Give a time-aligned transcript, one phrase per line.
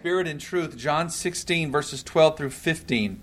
[0.00, 3.20] Spirit and truth, John 16, verses 12 through 15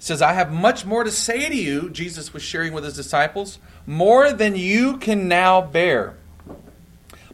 [0.00, 3.60] says, I have much more to say to you, Jesus was sharing with his disciples,
[3.86, 6.16] more than you can now bear.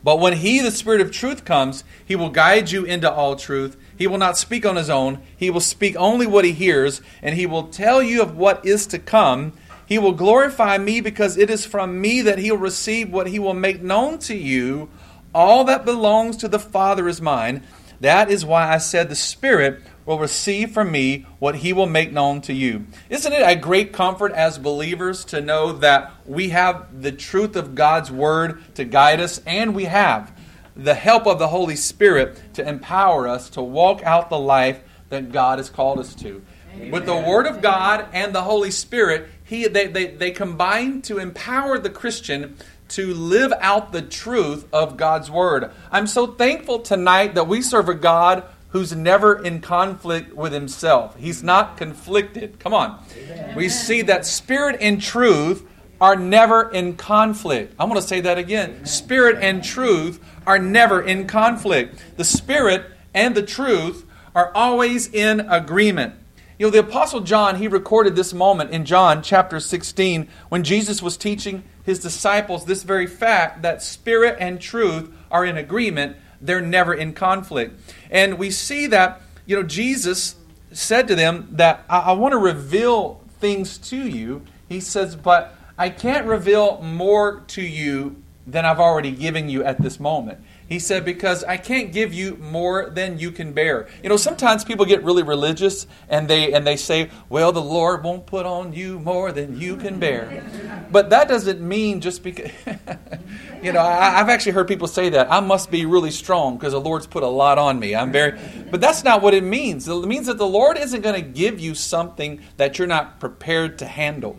[0.04, 3.74] But when he, the Spirit of truth, comes, he will guide you into all truth.
[3.96, 7.36] He will not speak on his own, he will speak only what he hears, and
[7.36, 9.54] he will tell you of what is to come.
[9.86, 13.38] He will glorify me because it is from me that he will receive what he
[13.38, 14.90] will make known to you.
[15.34, 17.62] All that belongs to the Father is mine.
[18.00, 22.12] That is why I said the Spirit will receive from me what he will make
[22.12, 22.86] known to you.
[23.10, 27.74] Isn't it a great comfort as believers to know that we have the truth of
[27.74, 30.32] God's word to guide us and we have
[30.76, 35.32] the help of the Holy Spirit to empower us to walk out the life that
[35.32, 36.42] God has called us to?
[36.74, 36.90] Amen.
[36.90, 41.18] With the word of God and the Holy Spirit, he, they, they, they combine to
[41.18, 42.56] empower the Christian
[42.88, 45.70] to live out the truth of God's word.
[45.90, 51.16] I'm so thankful tonight that we serve a God who's never in conflict with himself.
[51.16, 52.58] He's not conflicted.
[52.60, 53.02] Come on.
[53.16, 53.56] Amen.
[53.56, 55.66] We see that spirit and truth
[56.00, 57.74] are never in conflict.
[57.78, 58.84] I'm going to say that again.
[58.84, 62.02] Spirit and truth are never in conflict.
[62.16, 66.14] The spirit and the truth are always in agreement.
[66.58, 71.02] You know, the Apostle John, he recorded this moment in John chapter 16 when Jesus
[71.02, 76.60] was teaching his disciples this very fact that spirit and truth are in agreement they're
[76.60, 77.80] never in conflict.
[78.10, 80.36] And we see that, you know, Jesus
[80.72, 84.42] said to them that I, I want to reveal things to you.
[84.68, 89.80] He says, but I can't reveal more to you than I've already given you at
[89.80, 90.38] this moment.
[90.68, 93.88] He said, Because I can't give you more than you can bear.
[94.02, 98.02] You know, sometimes people get really religious and they and they say, Well, the Lord
[98.02, 100.44] won't put on you more than you can bear.
[100.90, 102.50] But that doesn't mean just because
[103.62, 105.30] you know, I, have actually heard people say that.
[105.30, 107.94] I must be really strong because the Lord's put a lot on me.
[107.94, 108.38] I'm very
[108.70, 109.86] but that's not what it means.
[109.88, 113.78] It means that the Lord isn't going to give you something that you're not prepared
[113.78, 114.36] to handle.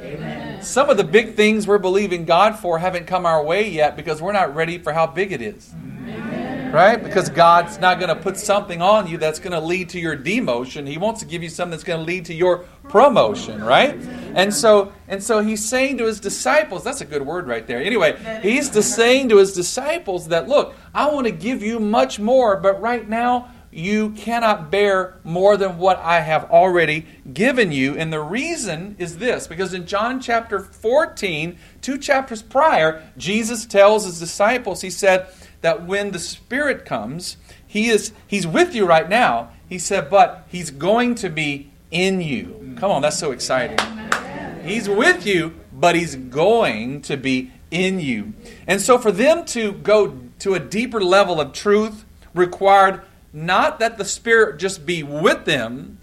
[0.00, 0.62] Amen.
[0.62, 4.22] Some of the big things we're believing God for haven't come our way yet because
[4.22, 5.72] we're not ready for how big it is.
[5.74, 6.72] Amen.
[6.72, 7.02] Right?
[7.02, 10.16] Because God's not going to put something on you that's going to lead to your
[10.16, 10.86] demotion.
[10.86, 13.94] He wants to give you something that's going to lead to your promotion, right?
[14.34, 17.82] And so and so he's saying to his disciples, that's a good word right there.
[17.82, 22.56] Anyway, he's saying to his disciples that look, I want to give you much more,
[22.56, 27.96] but right now you cannot bear more than what I have already given you.
[27.96, 34.04] And the reason is this because in John chapter 14, two chapters prior, Jesus tells
[34.04, 35.28] his disciples, he said
[35.60, 37.36] that when the Spirit comes,
[37.66, 39.50] he is he's with you right now.
[39.68, 42.74] He said, but he's going to be in you.
[42.76, 43.78] Come on, that's so exciting.
[44.64, 48.32] He's with you, but he's going to be in you.
[48.66, 52.04] And so for them to go to a deeper level of truth
[52.34, 53.02] required
[53.32, 55.98] not that the Spirit just be with them,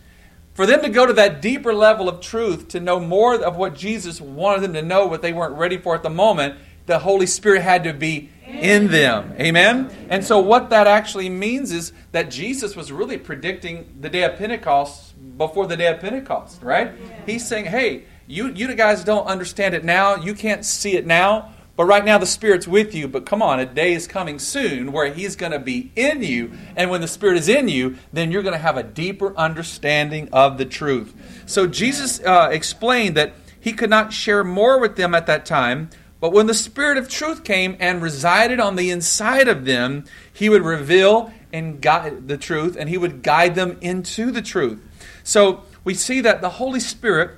[0.54, 3.76] for them to go to that deeper level of truth, to know more of what
[3.76, 6.56] Jesus wanted them to know, what they weren't ready for at the moment,
[6.88, 9.36] the Holy Spirit had to be in them.
[9.40, 9.90] Amen?
[10.10, 14.38] And so, what that actually means is that Jesus was really predicting the day of
[14.38, 16.94] Pentecost before the day of Pentecost, right?
[17.26, 21.54] He's saying, hey, you, you guys don't understand it now, you can't see it now,
[21.78, 23.08] but right now, the Spirit's with you.
[23.08, 26.52] But come on, a day is coming soon where He's going to be in you.
[26.76, 30.28] And when the Spirit is in you, then you're going to have a deeper understanding
[30.34, 31.14] of the truth.
[31.46, 35.92] So Jesus uh, explained that He could not share more with them at that time.
[36.20, 40.50] But when the Spirit of truth came and resided on the inside of them, He
[40.50, 44.80] would reveal and guide the truth, and He would guide them into the truth.
[45.24, 47.38] So we see that the Holy Spirit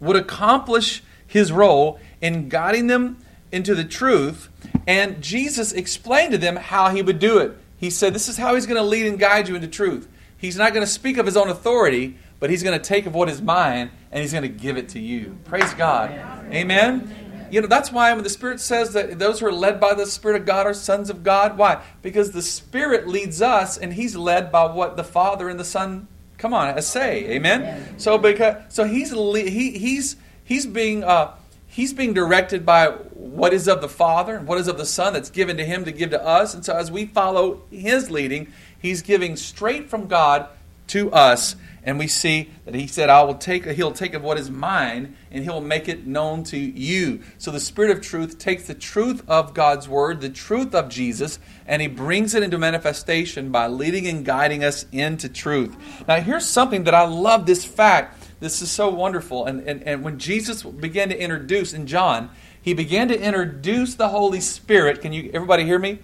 [0.00, 3.16] would accomplish His role in guiding them
[3.52, 4.48] into the truth.
[4.86, 7.56] And Jesus explained to them how he would do it.
[7.76, 10.08] He said, This is how he's going to lead and guide you into truth.
[10.36, 13.14] He's not going to speak of his own authority, but he's going to take of
[13.14, 15.36] what is mine and he's going to give it to you.
[15.44, 16.10] Praise God.
[16.52, 17.48] Amen.
[17.50, 20.06] You know, that's why when the Spirit says that those who are led by the
[20.06, 21.82] Spirit of God are sons of God, why?
[22.02, 26.08] Because the Spirit leads us and he's led by what the Father and the Son
[26.36, 27.24] come on say.
[27.30, 27.98] Amen.
[27.98, 31.34] So because so he's he, he's he's being uh,
[31.66, 35.12] he's being directed by what is of the Father and what is of the Son
[35.12, 36.54] that's given to him to give to us.
[36.54, 40.48] And so as we follow his leading, he's giving straight from God
[40.88, 41.56] to us.
[41.82, 45.16] And we see that he said, I will take he'll take of what is mine
[45.32, 47.22] and he'll make it known to you.
[47.38, 51.40] So the Spirit of truth takes the truth of God's word, the truth of Jesus,
[51.66, 55.76] and he brings it into manifestation by leading and guiding us into truth.
[56.06, 58.26] Now here's something that I love this fact.
[58.38, 59.46] This is so wonderful.
[59.46, 62.30] And, and, and when Jesus began to introduce in John,
[62.68, 65.00] he began to introduce the Holy Spirit.
[65.00, 66.00] Can you everybody hear me?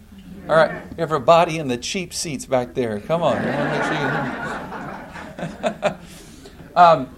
[0.48, 3.00] All right, everybody in the cheap seats back there.
[3.00, 3.36] Come on.
[6.74, 7.14] um,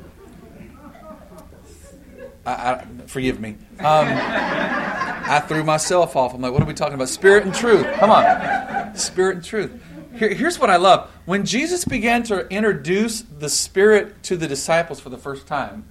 [2.45, 3.51] I, I, forgive me.
[3.79, 6.35] Um, I threw myself off.
[6.35, 7.09] I'm like, what are we talking about?
[7.09, 7.87] Spirit and truth.
[7.95, 8.97] Come on.
[8.97, 9.81] Spirit and truth.
[10.17, 11.09] Here, here's what I love.
[11.25, 15.85] When Jesus began to introduce the Spirit to the disciples for the first time,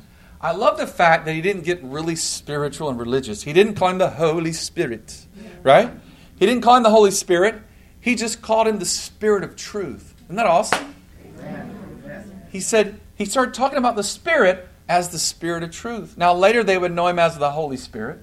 [0.46, 3.42] I love the fact that he didn't get really spiritual and religious.
[3.42, 5.26] He didn't call him the Holy Spirit,
[5.64, 5.92] right?
[6.38, 7.56] He didn't call him the Holy Spirit.
[8.00, 10.14] He just called him the Spirit of truth.
[10.26, 10.94] Isn't that awesome?
[12.52, 16.16] He said, he started talking about the Spirit as the Spirit of truth.
[16.16, 18.20] Now, later they would know him as the Holy Spirit.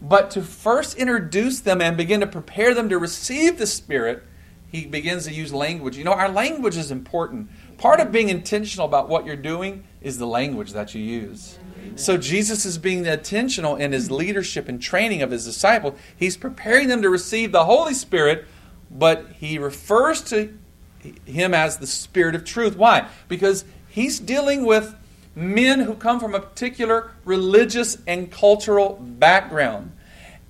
[0.00, 4.24] But to first introduce them and begin to prepare them to receive the Spirit,
[4.66, 5.96] he begins to use language.
[5.96, 7.50] You know, our language is important.
[7.82, 11.58] Part of being intentional about what you're doing is the language that you use.
[11.96, 15.98] So Jesus is being intentional in his leadership and training of his disciples.
[16.16, 18.46] He's preparing them to receive the Holy Spirit,
[18.88, 20.56] but he refers to
[21.26, 22.76] him as the Spirit of truth.
[22.76, 23.08] Why?
[23.26, 24.94] Because he's dealing with
[25.34, 29.90] men who come from a particular religious and cultural background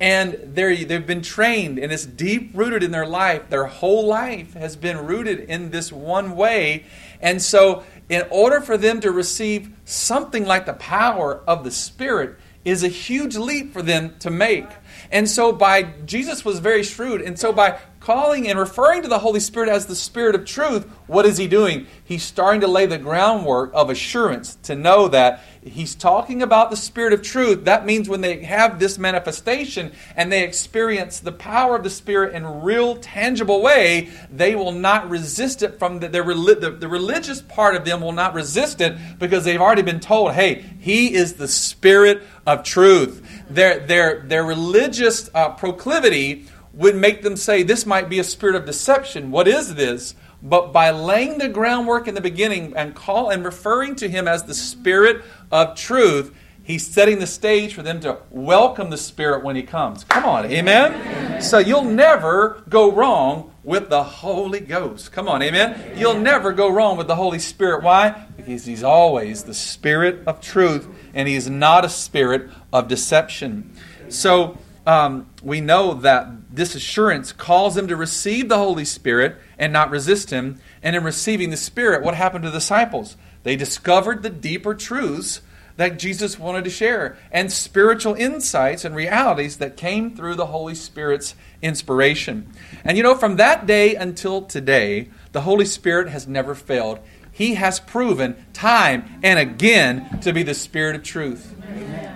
[0.03, 4.75] and they've been trained and it's deep rooted in their life their whole life has
[4.75, 6.85] been rooted in this one way
[7.23, 12.37] and so in order for them to receive something like the power of the spirit
[12.65, 14.67] is a huge leap for them to make.
[15.11, 19.21] And so by jesus was very shrewd and so by calling and referring to the
[19.21, 21.87] Holy Spirit as the Spirit of truth, what is he doing?
[22.05, 26.77] He's starting to lay the groundwork of assurance to know that he's talking about the
[26.77, 27.65] Spirit of truth.
[27.65, 32.35] That means when they have this manifestation and they experience the power of the Spirit
[32.35, 36.23] in real, tangible way, they will not resist it from the, the,
[36.61, 40.33] the, the religious part of them will not resist it because they've already been told,
[40.33, 43.45] hey, he is the Spirit of truth.
[43.49, 48.57] Their, their, their religious uh, proclivity would make them say this might be a spirit
[48.57, 49.31] of deception.
[49.31, 50.15] What is this?
[50.43, 54.45] But by laying the groundwork in the beginning and call and referring to him as
[54.45, 55.23] the spirit
[55.53, 56.35] of truth,
[56.65, 60.03] he's setting the stage for them to welcome the spirit when he comes.
[60.05, 60.95] Come on, amen.
[60.95, 61.43] amen.
[61.43, 65.13] So you'll never go wrong with the Holy Ghost.
[65.13, 65.75] Come on, amen.
[65.75, 65.99] amen.
[65.99, 67.85] You'll never go wrong with the Holy Spirit.
[67.85, 68.27] Why?
[68.37, 73.77] Because he's always the spirit of truth and he's not a spirit of deception.
[74.09, 79.73] So um, we know that this assurance calls them to receive the Holy Spirit and
[79.73, 80.61] not resist Him.
[80.83, 83.17] And in receiving the Spirit, what happened to the disciples?
[83.45, 85.41] They discovered the deeper truths
[85.77, 90.75] that Jesus wanted to share and spiritual insights and realities that came through the Holy
[90.75, 92.53] Spirit's inspiration.
[92.85, 96.99] And you know, from that day until today, the Holy Spirit has never failed.
[97.33, 101.57] He has proven time and again to be the Spirit of truth.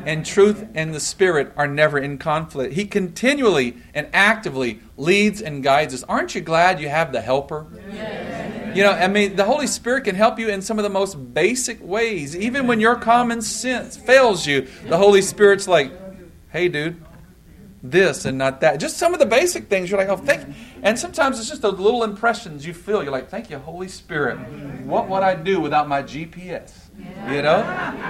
[0.05, 2.75] And truth and the Spirit are never in conflict.
[2.75, 6.05] He continually and actively leads and guides us.
[6.05, 7.67] Aren't you glad you have the helper?
[8.75, 11.15] You know, I mean, the Holy Spirit can help you in some of the most
[11.33, 12.37] basic ways.
[12.37, 15.93] Even when your common sense fails you, the Holy Spirit's like,
[16.51, 17.03] hey, dude,
[17.91, 18.79] this and not that.
[18.79, 20.55] Just some of the basic things you're like, oh, thank you.
[20.83, 23.03] And sometimes it's just those little impressions you feel.
[23.03, 24.37] You're like, thank you, Holy Spirit.
[24.85, 26.73] What would I do without my GPS?
[27.31, 27.63] You know,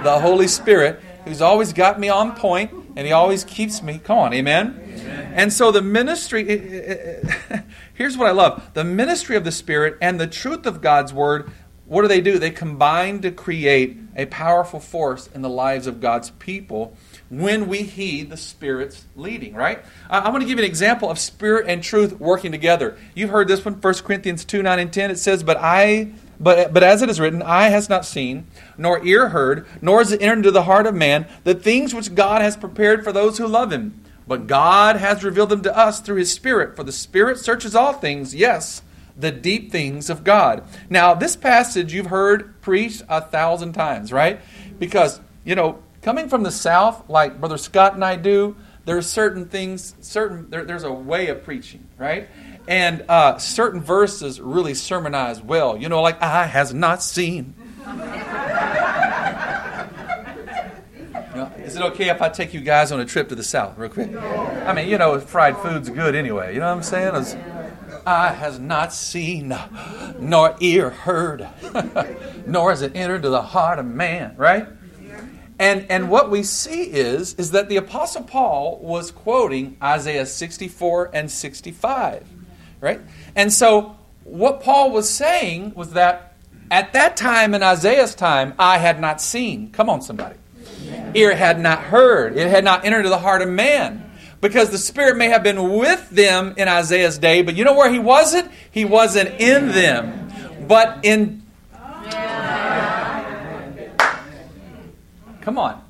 [0.03, 3.99] the Holy Spirit who's always got me on point and he always keeps me.
[4.03, 4.79] Come on, amen?
[4.99, 5.33] amen.
[5.35, 7.63] And so the ministry, it, it, it,
[7.93, 11.51] here's what I love the ministry of the Spirit and the truth of God's Word.
[11.85, 12.37] What do they do?
[12.37, 16.97] They combine to create a powerful force in the lives of God's people
[17.29, 19.83] when we heed the Spirit's leading, right?
[20.09, 22.97] I, want to give you an example of Spirit and truth working together.
[23.15, 25.11] You've heard this one, 1 Corinthians 2 9 and 10.
[25.11, 29.03] It says, But I but, but as it is written, eye has not seen, nor
[29.03, 32.41] ear heard, nor has it entered into the heart of man the things which God
[32.41, 34.03] has prepared for those who love him.
[34.27, 36.75] But God has revealed them to us through his Spirit.
[36.75, 38.81] For the Spirit searches all things, yes,
[39.15, 40.63] the deep things of God.
[40.89, 44.39] Now, this passage you've heard preached a thousand times, right?
[44.77, 49.01] Because, you know, coming from the South, like Brother Scott and I do, there are
[49.01, 52.29] certain things, certain there, there's a way of preaching, right?
[52.67, 55.77] And uh, certain verses really sermonize well.
[55.77, 57.53] You know, like, eye has not seen.
[61.57, 63.89] is it okay if I take you guys on a trip to the South real
[63.89, 64.15] quick?
[64.15, 66.53] I mean, you know, fried food's good anyway.
[66.53, 67.15] You know what I'm saying?
[67.15, 67.35] It's,
[68.05, 69.53] eye has not seen,
[70.19, 71.47] nor ear heard,
[72.45, 74.67] nor has it entered to the heart of man, right?
[75.59, 76.09] And, and hmm.
[76.09, 82.27] what we see is, is that the Apostle Paul was quoting Isaiah 64 and 65
[82.81, 83.01] right?
[83.35, 86.35] And so what Paul was saying was that
[86.69, 89.71] at that time in Isaiah's time, eye had not seen.
[89.71, 90.35] Come on, somebody.
[91.13, 92.37] Ear had not heard.
[92.37, 94.03] It had not entered into the heart of man.
[94.39, 97.89] because the Spirit may have been with them in Isaiah's day, but you know where
[97.89, 98.51] he wasn't?
[98.69, 100.29] He wasn't in them.
[100.67, 101.41] But in.
[101.73, 101.77] Oh,
[105.47, 105.81] Come on.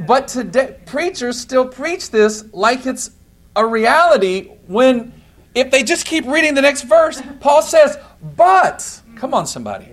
[0.00, 3.10] But today, preachers still preach this like it's
[3.56, 5.14] a reality when,
[5.54, 7.96] if they just keep reading the next verse, Paul says,
[8.36, 9.86] But, come on, somebody.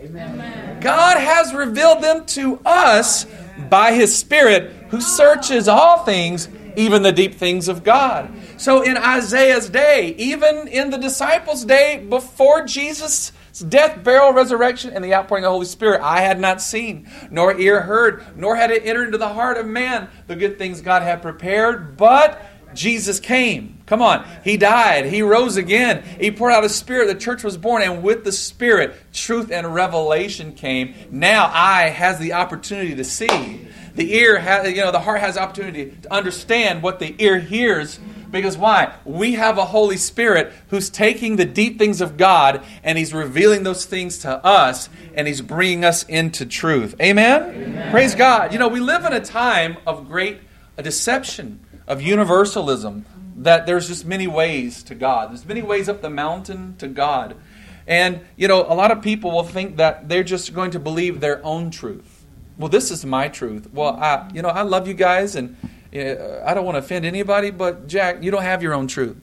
[0.81, 3.25] God has revealed them to us
[3.69, 8.29] by his Spirit who searches all things, even the deep things of God.
[8.57, 15.03] So in Isaiah's day, even in the disciples' day, before Jesus' death, burial, resurrection, and
[15.03, 18.71] the outpouring of the Holy Spirit, eye had not seen, nor ear heard, nor had
[18.71, 22.41] it entered into the heart of man the good things God had prepared, but
[22.73, 23.81] Jesus came.
[23.85, 24.25] Come on.
[24.43, 25.05] He died.
[25.05, 26.03] He rose again.
[26.19, 27.07] He poured out His Spirit.
[27.07, 27.81] The church was born.
[27.81, 30.93] And with the Spirit, truth and revelation came.
[31.09, 33.67] Now eye has the opportunity to see.
[33.95, 37.99] The ear, has, you know, the heart has opportunity to understand what the ear hears.
[38.31, 38.93] Because why?
[39.05, 43.63] We have a Holy Spirit who's taking the deep things of God and He's revealing
[43.63, 46.95] those things to us and He's bringing us into truth.
[47.01, 47.43] Amen?
[47.43, 47.91] Amen.
[47.91, 48.53] Praise God.
[48.53, 50.39] You know, we live in a time of great
[50.81, 53.05] deception of universalism
[53.37, 55.29] that there's just many ways to God.
[55.29, 57.35] There's many ways up the mountain to God.
[57.85, 61.21] And, you know, a lot of people will think that they're just going to believe
[61.21, 62.25] their own truth.
[62.57, 63.71] Well, this is my truth.
[63.71, 65.55] Well, I, you know, I love you guys and
[66.01, 69.17] uh, I don't want to offend anybody, but Jack, you don't have your own truth.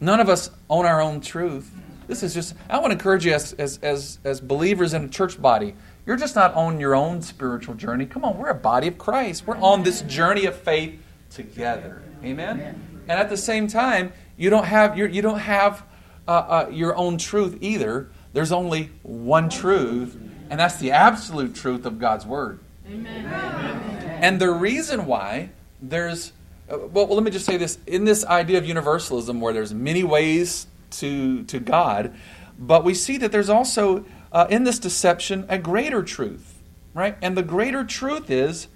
[0.00, 1.70] None of us own our own truth.
[2.06, 5.08] This is just, I want to encourage you as, as, as, as believers in a
[5.08, 5.74] church body
[6.06, 8.06] you're just not on your own spiritual journey.
[8.06, 9.44] Come on, we're a body of Christ.
[9.44, 12.00] We're on this journey of faith together.
[12.22, 13.02] Amen.
[13.08, 15.84] And at the same time, you don't have your, you don't have
[16.28, 18.08] uh, uh, your own truth either.
[18.32, 20.16] There's only one truth,
[20.48, 22.60] and that's the absolute truth of God's word.
[22.88, 24.05] Amen.
[24.22, 26.32] And the reason why there's
[26.70, 30.02] uh, well, let me just say this: in this idea of universalism, where there's many
[30.02, 32.14] ways to to God,
[32.58, 36.58] but we see that there's also uh, in this deception a greater truth,
[36.94, 37.16] right?
[37.22, 38.68] And the greater truth is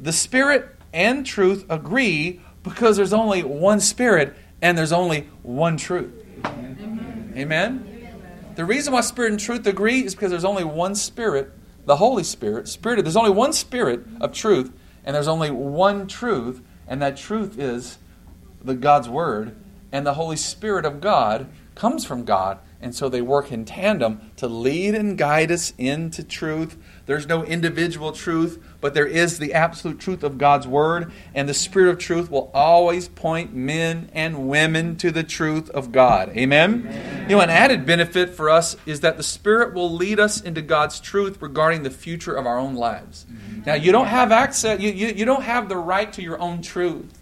[0.00, 6.12] the Spirit and truth agree because there's only one Spirit and there's only one truth.
[6.44, 7.34] Amen.
[7.36, 7.90] Amen?
[8.56, 11.52] The reason why Spirit and truth agree is because there's only one Spirit,
[11.86, 12.68] the Holy Spirit.
[12.68, 13.02] Spirit.
[13.02, 14.72] There's only one Spirit of truth,
[15.04, 17.98] and there's only one truth, and that truth is
[18.62, 19.56] the God's Word,
[19.92, 24.30] and the Holy Spirit of God comes from God and so they work in tandem
[24.36, 26.76] to lead and guide us into truth.
[27.06, 31.10] There's no individual truth, but there is the absolute truth of God's Word.
[31.34, 35.92] And the Spirit of truth will always point men and women to the truth of
[35.92, 36.28] God.
[36.36, 36.86] Amen?
[36.86, 37.30] Amen?
[37.30, 40.60] You know, an added benefit for us is that the Spirit will lead us into
[40.60, 43.24] God's truth regarding the future of our own lives.
[43.24, 43.62] Mm-hmm.
[43.64, 46.60] Now, you don't have access, you, you, you don't have the right to your own
[46.60, 47.18] truth.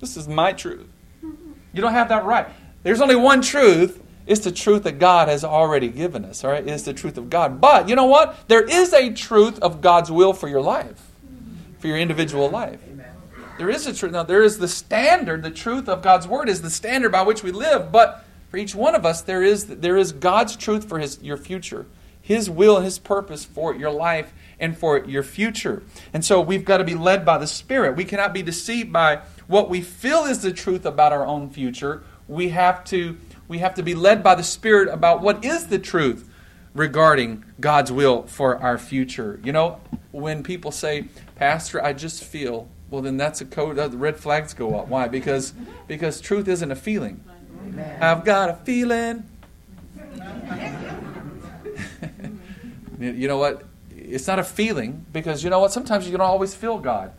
[0.00, 0.88] This is my truth.
[1.22, 2.48] You don't have that right.
[2.82, 6.66] There's only one truth, it's the truth that God has already given us, all right?
[6.66, 7.60] It's the truth of God.
[7.60, 8.48] But you know what?
[8.48, 11.10] There is a truth of God's will for your life,
[11.78, 12.80] for your individual life.
[13.58, 14.12] There is a truth.
[14.12, 15.42] Now, there is the standard.
[15.42, 17.92] The truth of God's word is the standard by which we live.
[17.92, 21.36] But for each one of us, there is, there is God's truth for his, your
[21.36, 21.86] future,
[22.20, 25.82] His will His purpose for your life and for your future.
[26.12, 27.96] And so we've got to be led by the Spirit.
[27.96, 32.02] We cannot be deceived by what we feel is the truth about our own future.
[32.26, 33.16] We have to
[33.48, 36.28] we have to be led by the Spirit about what is the truth
[36.74, 39.40] regarding God's will for our future.
[39.44, 43.88] You know, when people say, Pastor, I just feel, well, then that's a code, the
[43.90, 44.88] red flags go up.
[44.88, 45.08] Why?
[45.08, 45.52] Because,
[45.86, 47.22] because truth isn't a feeling.
[47.66, 48.02] Amen.
[48.02, 49.24] I've got a feeling.
[53.00, 53.64] you know what?
[53.96, 55.72] It's not a feeling because you know what?
[55.72, 57.12] Sometimes you don't always feel God.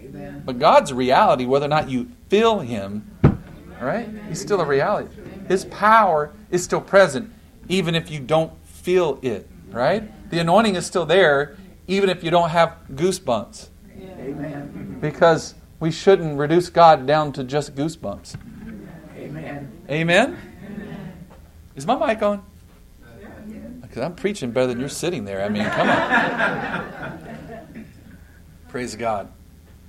[0.00, 0.42] Amen.
[0.44, 4.08] But God's reality, whether or not you feel Him, all right?
[4.28, 5.08] He's still a reality.
[5.48, 7.32] His power is still present,
[7.68, 10.10] even if you don't feel it, right?
[10.30, 13.68] The anointing is still there, even if you don't have goosebumps.
[14.18, 14.98] Amen.
[15.00, 18.36] Because we shouldn't reduce God down to just goosebumps.
[19.16, 19.70] Amen.
[19.90, 20.38] Amen?
[21.76, 22.42] Is my mic on?
[23.82, 25.44] Because I'm preaching better than you're sitting there.
[25.44, 27.18] I mean, come on.
[28.68, 29.30] Praise God.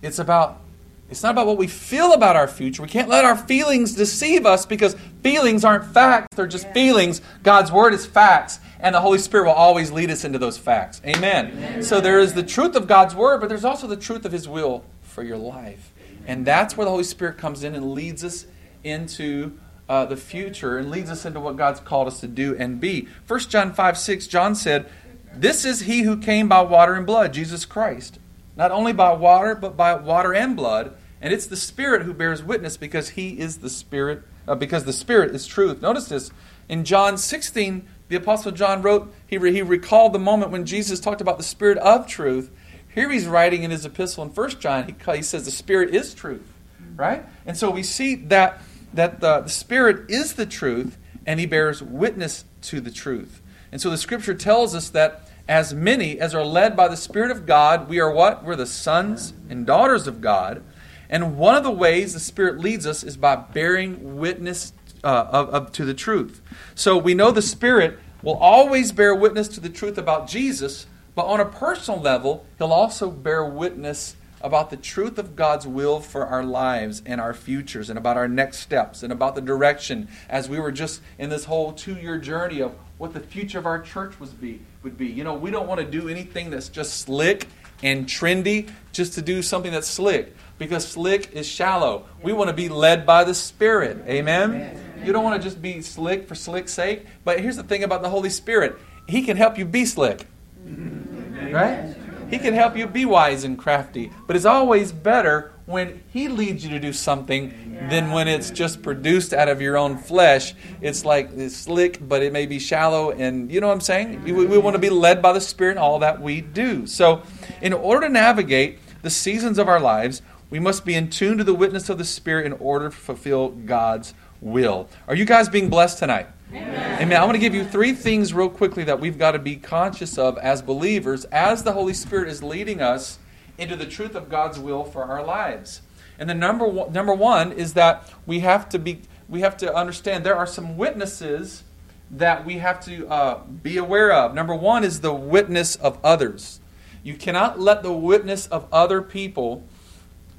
[0.01, 0.62] It's about
[1.09, 2.81] it's not about what we feel about our future.
[2.81, 7.21] We can't let our feelings deceive us because feelings aren't facts, they're just feelings.
[7.43, 11.01] God's Word is facts, and the Holy Spirit will always lead us into those facts.
[11.05, 11.51] Amen.
[11.51, 11.83] Amen.
[11.83, 14.50] So there is the truth of God's Word, but there's also the truth of His
[14.50, 15.93] will for your life.
[16.25, 18.47] And that's where the Holy Spirit comes in and leads us
[18.83, 22.79] into uh, the future and leads us into what God's called us to do and
[22.79, 23.07] be.
[23.27, 24.89] 1 John 5 6, John said,
[25.35, 28.17] This is He who came by water and blood, Jesus Christ
[28.55, 30.95] not only by water, but by water and blood.
[31.21, 34.93] And it's the Spirit who bears witness because He is the Spirit, uh, because the
[34.93, 35.81] Spirit is truth.
[35.81, 36.31] Notice this.
[36.67, 41.00] In John 16, the Apostle John wrote, he, re, he recalled the moment when Jesus
[41.00, 42.51] talked about the Spirit of truth.
[42.93, 46.13] Here he's writing in his epistle in 1 John, he, he says the Spirit is
[46.13, 46.47] truth,
[46.95, 47.25] right?
[47.45, 48.62] And so we see that,
[48.93, 53.41] that the, the Spirit is the truth, and he bears witness to the truth.
[53.71, 57.31] And so the Scripture tells us that as many as are led by the Spirit
[57.31, 58.43] of God, we are what?
[58.43, 60.63] We're the sons and daughters of God.
[61.09, 64.73] And one of the ways the Spirit leads us is by bearing witness
[65.03, 66.41] uh, of, of, to the truth.
[66.73, 71.25] So we know the Spirit will always bear witness to the truth about Jesus, but
[71.25, 76.25] on a personal level, He'll also bear witness about the truth of God's will for
[76.25, 80.49] our lives and our futures and about our next steps and about the direction as
[80.49, 83.79] we were just in this whole two year journey of what the future of our
[83.79, 85.07] church was be, would be.
[85.07, 87.47] You know, we don't want to do anything that's just slick
[87.83, 92.05] and trendy just to do something that's slick because slick is shallow.
[92.21, 94.05] We want to be led by the Spirit.
[94.07, 94.79] Amen?
[95.03, 97.05] You don't want to just be slick for slick's sake.
[97.25, 98.77] But here's the thing about the Holy Spirit
[99.07, 100.27] He can help you be slick.
[100.63, 101.95] Right?
[102.29, 104.11] He can help you be wise and crafty.
[104.27, 108.81] But it's always better when He leads you to do something than when it's just
[108.81, 110.53] produced out of your own flesh.
[110.81, 113.12] It's like it's slick, but it may be shallow.
[113.12, 114.24] And you know what I'm saying?
[114.24, 116.86] We, we want to be led by the Spirit in all that we do.
[116.88, 117.24] So,
[117.62, 121.43] in order to navigate the seasons of our lives, we must be in tune to
[121.43, 124.88] the witness of the Spirit in order to fulfill God's will.
[125.07, 126.27] Are you guys being blessed tonight?
[126.51, 127.01] Amen.
[127.01, 127.19] Amen.
[127.19, 130.17] I want to give you three things real quickly that we've got to be conscious
[130.17, 133.17] of as believers as the Holy Spirit is leading us
[133.57, 135.81] into the truth of God's will for our lives.
[136.17, 139.74] And the number one, number one is that we have to be we have to
[139.74, 141.63] understand there are some witnesses
[142.12, 144.35] that we have to uh, be aware of.
[144.35, 146.59] Number one is the witness of others.
[147.03, 149.63] You cannot let the witness of other people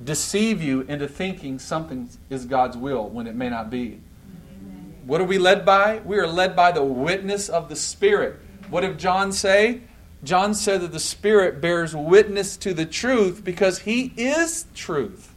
[0.02, 4.00] deceive you into thinking something is God's will when it may not be.
[5.04, 6.00] What are we led by?
[6.04, 8.40] We are led by the witness of the Spirit.
[8.68, 9.82] What did John say?
[10.26, 15.35] John said that the Spirit bears witness to the truth because He is truth.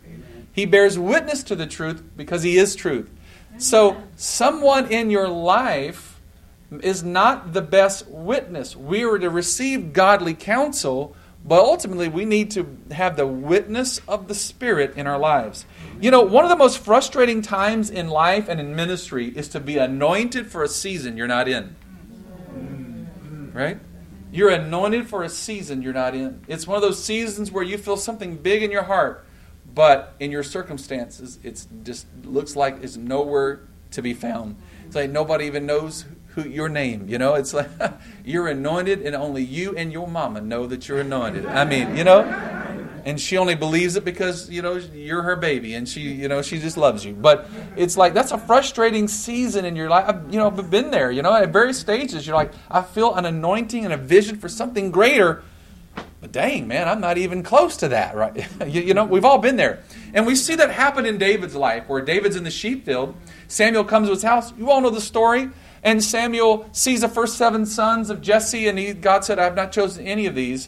[0.52, 3.10] He bears witness to the truth because He is truth.
[3.58, 6.20] So, someone in your life
[6.82, 8.76] is not the best witness.
[8.76, 14.28] We are to receive godly counsel, but ultimately, we need to have the witness of
[14.28, 15.66] the Spirit in our lives.
[16.02, 19.60] You know, one of the most frustrating times in life and in ministry is to
[19.60, 21.76] be anointed for a season you're not in.
[22.54, 23.54] Mm.
[23.54, 23.80] Right?
[24.32, 26.44] You're anointed for a season you're not in.
[26.48, 29.26] It's one of those seasons where you feel something big in your heart,
[29.74, 33.62] but in your circumstances, it just looks like it's nowhere
[33.92, 34.58] to be found.
[34.86, 37.08] It's like nobody even knows who your name.
[37.08, 37.70] You know, it's like
[38.24, 41.46] you're anointed, and only you and your mama know that you're anointed.
[41.46, 42.22] I mean, you know,
[43.06, 46.42] and she only believes it because you know you're her baby, and she, you know,
[46.42, 47.14] she just loves you.
[47.14, 50.06] But it's like that's a frustrating season in your life.
[50.08, 51.12] I've, you know, I've been there.
[51.12, 54.50] You know, at various stages, you're like, I feel an anointing and a vision for
[54.50, 55.44] something greater.
[56.22, 58.46] But dang, man, I'm not even close to that, right?
[58.68, 59.84] you, you know, we've all been there.
[60.14, 63.16] And we see that happen in David's life, where David's in the sheep field.
[63.48, 64.54] Samuel comes to his house.
[64.58, 65.50] You all know the story.
[65.82, 69.56] And Samuel sees the first seven sons of Jesse, and he, God said, I have
[69.56, 70.68] not chosen any of these.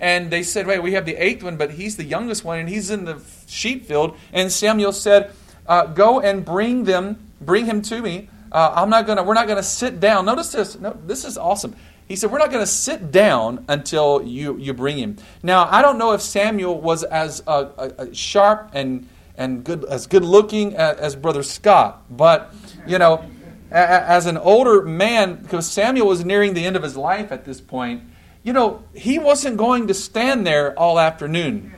[0.00, 2.68] And they said, Wait, we have the eighth one, but he's the youngest one, and
[2.68, 4.16] he's in the sheep field.
[4.32, 5.32] And Samuel said,
[5.66, 8.28] uh, Go and bring them, bring him to me.
[8.50, 10.24] Uh, I'm not gonna, we're not gonna sit down.
[10.24, 10.78] Notice this.
[10.78, 11.76] No, this is awesome.
[12.08, 15.16] He said, We're not to sit down until you, you bring him.
[15.44, 20.08] Now, I don't know if Samuel was as uh, uh, sharp and, and good, as
[20.08, 22.52] good looking as, as Brother Scott, but,
[22.84, 23.24] you know,
[23.70, 27.60] as an older man, because Samuel was nearing the end of his life at this
[27.60, 28.02] point,
[28.42, 31.74] you know, he wasn't going to stand there all afternoon.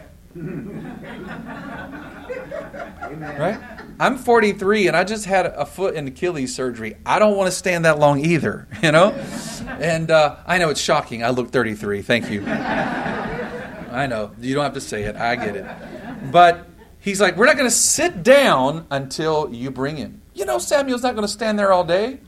[3.38, 3.58] right?
[3.98, 6.96] I'm 43 and I just had a foot and Achilles surgery.
[7.04, 9.10] I don't want to stand that long either, you know?
[9.80, 11.22] And uh, I know it's shocking.
[11.24, 12.02] I look 33.
[12.02, 12.44] Thank you.
[12.46, 14.30] I know.
[14.40, 15.16] You don't have to say it.
[15.16, 15.66] I get it.
[16.30, 16.66] But
[17.00, 20.22] he's like, we're not going to sit down until you bring him.
[20.34, 22.20] You know, Samuel's not going to stand there all day.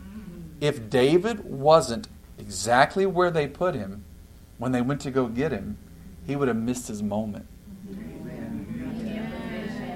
[0.61, 4.05] If David wasn't exactly where they put him
[4.59, 5.79] when they went to go get him,
[6.27, 7.47] he would have missed his moment.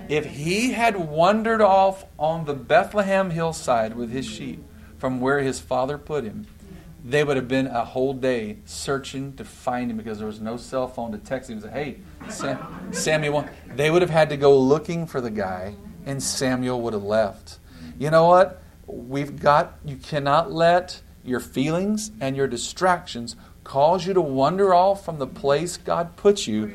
[0.08, 4.64] If he had wandered off on the Bethlehem hillside with his sheep
[4.96, 6.46] from where his father put him,
[7.04, 10.56] they would have been a whole day searching to find him because there was no
[10.56, 11.98] cell phone to text him and say, Hey,
[12.30, 13.46] Sam, Samuel.
[13.74, 15.74] They would have had to go looking for the guy,
[16.06, 17.58] and Samuel would have left.
[17.98, 18.62] You know what?
[18.86, 23.36] We've got, you cannot let your feelings and your distractions
[23.68, 26.68] cause you to wander off from the place God puts you.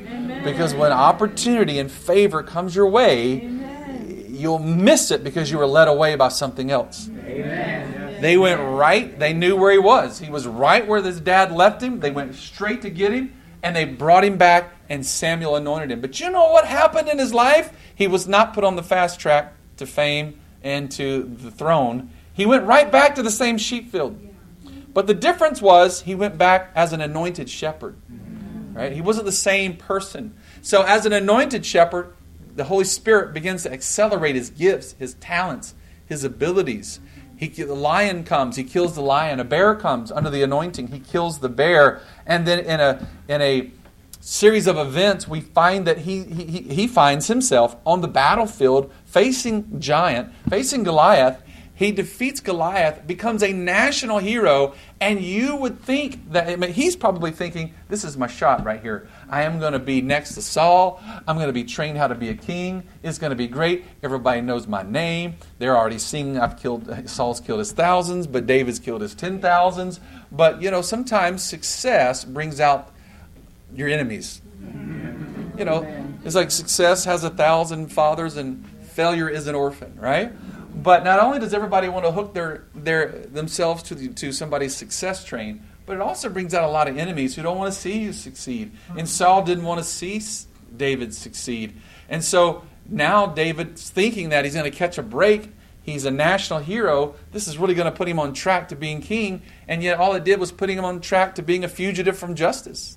[0.44, 3.50] Because when opportunity and favor comes your way,
[4.28, 7.08] you'll miss it because you were led away by something else.
[7.26, 8.20] Amen.
[8.22, 10.20] They went right, they knew where he was.
[10.20, 11.98] He was right where his dad left him.
[11.98, 16.00] They went straight to get him, and they brought him back, and Samuel anointed him.
[16.00, 17.76] But you know what happened in his life?
[17.92, 22.10] He was not put on the fast track to fame and to the throne.
[22.32, 24.33] He went right back to the same sheep field.
[24.94, 27.96] But the difference was he went back as an anointed shepherd.
[28.72, 28.92] Right?
[28.92, 30.34] He wasn't the same person.
[30.62, 32.14] So as an anointed shepherd,
[32.54, 35.74] the Holy Spirit begins to accelerate his gifts, his talents,
[36.06, 37.00] his abilities.
[37.36, 39.40] He, the lion comes, he kills the lion.
[39.40, 42.00] A bear comes under the anointing, he kills the bear.
[42.26, 43.70] And then in a, in a
[44.20, 49.80] series of events, we find that he, he, he finds himself on the battlefield facing
[49.80, 51.42] giant, facing Goliath,
[51.76, 56.94] he defeats Goliath, becomes a national hero, and you would think that I mean, he's
[56.94, 59.08] probably thinking, This is my shot right here.
[59.28, 61.02] I am going to be next to Saul.
[61.26, 62.84] I'm going to be trained how to be a king.
[63.02, 63.84] It's going to be great.
[64.04, 65.34] Everybody knows my name.
[65.58, 69.98] They're already seeing I've killed, Saul's killed his thousands, but David's killed his ten thousands.
[70.30, 72.92] But, you know, sometimes success brings out
[73.74, 74.42] your enemies.
[75.58, 75.86] You know,
[76.24, 80.32] it's like success has a thousand fathers and failure is an orphan, right?
[80.74, 84.74] But not only does everybody want to hook their, their themselves to, the, to somebody's
[84.74, 87.78] success train, but it also brings out a lot of enemies who don't want to
[87.78, 88.72] see you succeed.
[88.88, 89.00] Hmm.
[89.00, 90.20] And Saul didn't want to see
[90.76, 91.74] David succeed.
[92.08, 95.52] And so now David's thinking that he's going to catch a break.
[95.82, 97.14] He's a national hero.
[97.32, 99.42] This is really going to put him on track to being king.
[99.68, 102.34] And yet all it did was putting him on track to being a fugitive from
[102.34, 102.96] justice.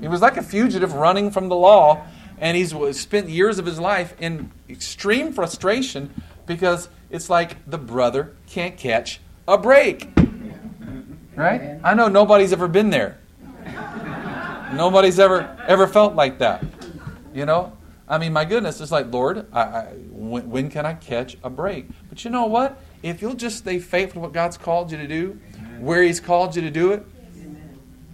[0.00, 2.06] He was like a fugitive running from the law.
[2.38, 6.14] And he's spent years of his life in extreme frustration
[6.46, 10.08] because it's like the brother can't catch a break.
[11.34, 11.78] Right?
[11.84, 13.18] I know nobody's ever been there.
[14.72, 16.64] Nobody's ever ever felt like that.
[17.32, 17.72] You know?
[18.08, 21.50] I mean, my goodness, it's like, Lord, I, I, when, when, can I catch a
[21.50, 21.86] break?
[22.08, 22.80] But you know what?
[23.02, 25.38] If you'll just stay faithful to what God's called you to do,
[25.78, 27.04] where He's called you to do it,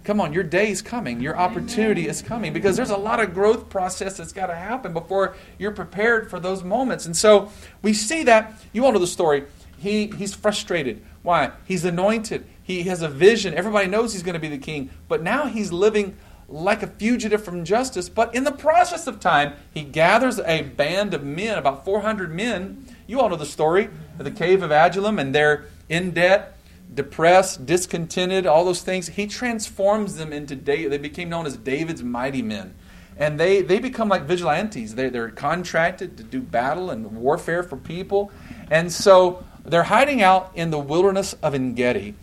[0.05, 1.19] Come on, your day is coming.
[1.19, 4.93] Your opportunity is coming because there's a lot of growth process that's got to happen
[4.93, 7.07] before you're prepared for those moments.
[7.07, 8.53] And so we see that.
[8.71, 9.45] You all know the story.
[9.79, 11.03] He, he's frustrated.
[11.23, 11.51] Why?
[11.65, 12.45] He's anointed.
[12.61, 13.55] He has a vision.
[13.55, 14.91] Everybody knows he's going to be the king.
[15.07, 16.15] But now he's living
[16.47, 18.07] like a fugitive from justice.
[18.07, 22.85] But in the process of time, he gathers a band of men, about 400 men.
[23.07, 23.89] You all know the story
[24.19, 26.54] of the cave of Adullam, and they're in debt
[26.95, 30.91] depressed, discontented, all those things, he transforms them into David.
[30.91, 32.73] They became known as David's mighty men.
[33.17, 34.95] And they, they become like vigilantes.
[34.95, 38.31] They, they're contracted to do battle and warfare for people.
[38.69, 42.15] And so they're hiding out in the wilderness of Engedi.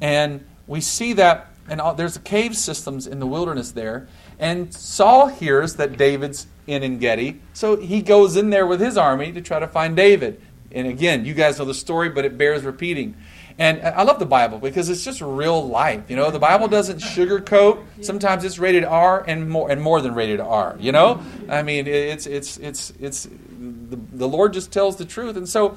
[0.00, 4.08] And we see that, and there's cave systems in the wilderness there.
[4.38, 7.40] And Saul hears that David's in Engedi.
[7.52, 10.40] So he goes in there with his army to try to find David.
[10.70, 13.16] And again, you guys know the story, but it bears repeating.
[13.58, 16.04] And I love the Bible because it's just real life.
[16.08, 17.84] You know, the Bible doesn't sugarcoat.
[18.02, 20.76] Sometimes it's rated R and more and more than rated R.
[20.78, 25.36] You know, I mean, it's it's it's it's the, the Lord just tells the truth,
[25.36, 25.76] and so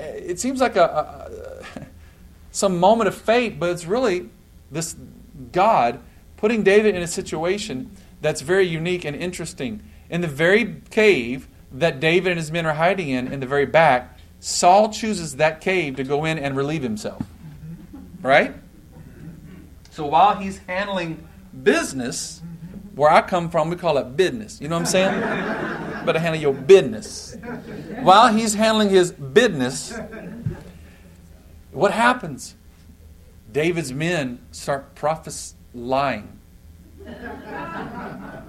[0.00, 1.30] eh, it seems like a,
[1.76, 1.86] a
[2.50, 4.28] some moment of fate, but it's really
[4.72, 4.96] this
[5.52, 6.00] God
[6.36, 9.80] putting David in a situation that's very unique and interesting.
[10.10, 13.64] In the very cave that David and his men are hiding in, in the very
[13.64, 14.11] back,
[14.44, 17.22] Saul chooses that cave to go in and relieve himself.
[18.22, 18.52] Right?
[19.90, 21.24] So while he's handling
[21.62, 22.42] business,
[22.96, 24.60] where I come from, we call it business.
[24.60, 25.20] You know what I'm saying?
[26.04, 27.36] Better handle your business.
[28.00, 29.96] While he's handling his business,
[31.70, 32.56] what happens?
[33.52, 36.36] David's men start prophesying.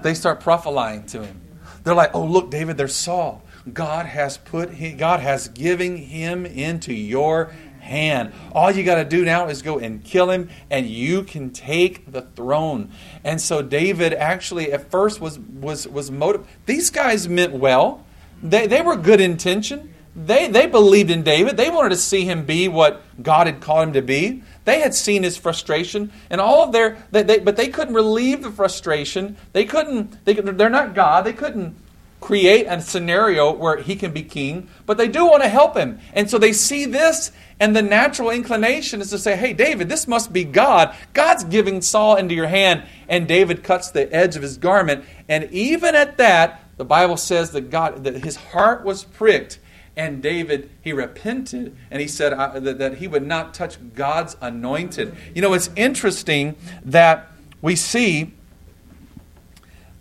[0.02, 1.42] They start prophesying to him.
[1.84, 3.43] They're like, oh, look, David, there's Saul.
[3.72, 8.34] God has put him, God has given him into your hand.
[8.54, 12.12] All you got to do now is go and kill him, and you can take
[12.12, 12.92] the throne.
[13.24, 16.48] And so David actually at first was was was motive.
[16.66, 18.06] These guys meant well.
[18.42, 19.94] They they were good intention.
[20.16, 21.58] They they believed in David.
[21.58, 24.44] They wanted to see him be what God had called him to be.
[24.66, 28.44] They had seen his frustration and all of their, they, they, but they couldn't relieve
[28.44, 29.36] the frustration.
[29.52, 30.24] They couldn't.
[30.24, 31.26] They, they're not God.
[31.26, 31.76] They couldn't
[32.24, 36.00] create a scenario where he can be king, but they do want to help him.
[36.14, 40.08] And so they see this, and the natural inclination is to say, Hey, David, this
[40.08, 40.96] must be God.
[41.12, 42.84] God's giving Saul into your hand.
[43.10, 45.04] And David cuts the edge of his garment.
[45.28, 49.60] And even at that, the Bible says that God that his heart was pricked.
[49.98, 55.14] And David, he repented and he said that, that he would not touch God's anointed.
[55.36, 56.56] You know, it's interesting
[56.86, 57.30] that
[57.62, 58.34] we see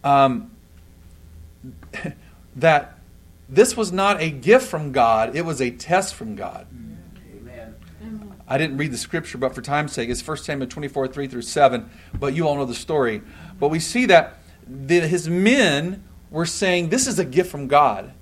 [0.05, 0.52] um,
[2.57, 2.99] that
[3.49, 6.67] this was not a gift from God, it was a test from God.
[7.37, 7.75] Amen.
[8.49, 11.43] I didn't read the scripture, but for time's sake, it's 1 Samuel 24, 3 through
[11.43, 13.23] 7, but you all know the story.
[13.59, 18.13] But we see that the, his men were saying, This is a gift from God.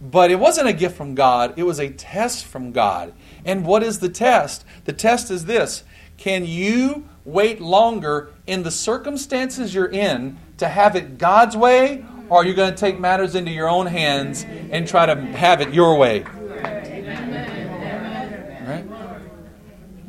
[0.00, 3.12] But it wasn't a gift from God, it was a test from God.
[3.44, 4.64] And what is the test?
[4.84, 5.84] The test is this
[6.16, 12.38] Can you wait longer in the circumstances you're in to have it God's way, or
[12.38, 15.74] are you going to take matters into your own hands and try to have it
[15.74, 16.24] your way?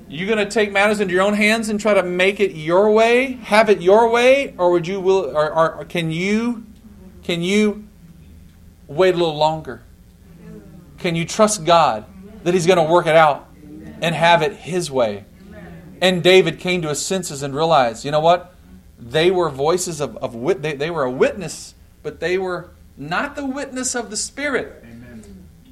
[0.08, 2.92] You going to take matters into your own hands and try to make it your
[2.92, 6.66] way, have it your way, or would you will, or, or can you,
[7.24, 7.88] can you
[8.88, 9.84] wait a little longer?
[10.98, 12.06] Can you trust God
[12.44, 13.48] that He's going to work it out
[14.02, 15.24] and have it His way?
[16.02, 18.56] And David came to his senses and realized, you know what?
[19.00, 23.46] They were voices of, of they, they were a witness, but they were not the
[23.46, 24.84] witness of the Spirit.
[24.84, 25.24] Amen.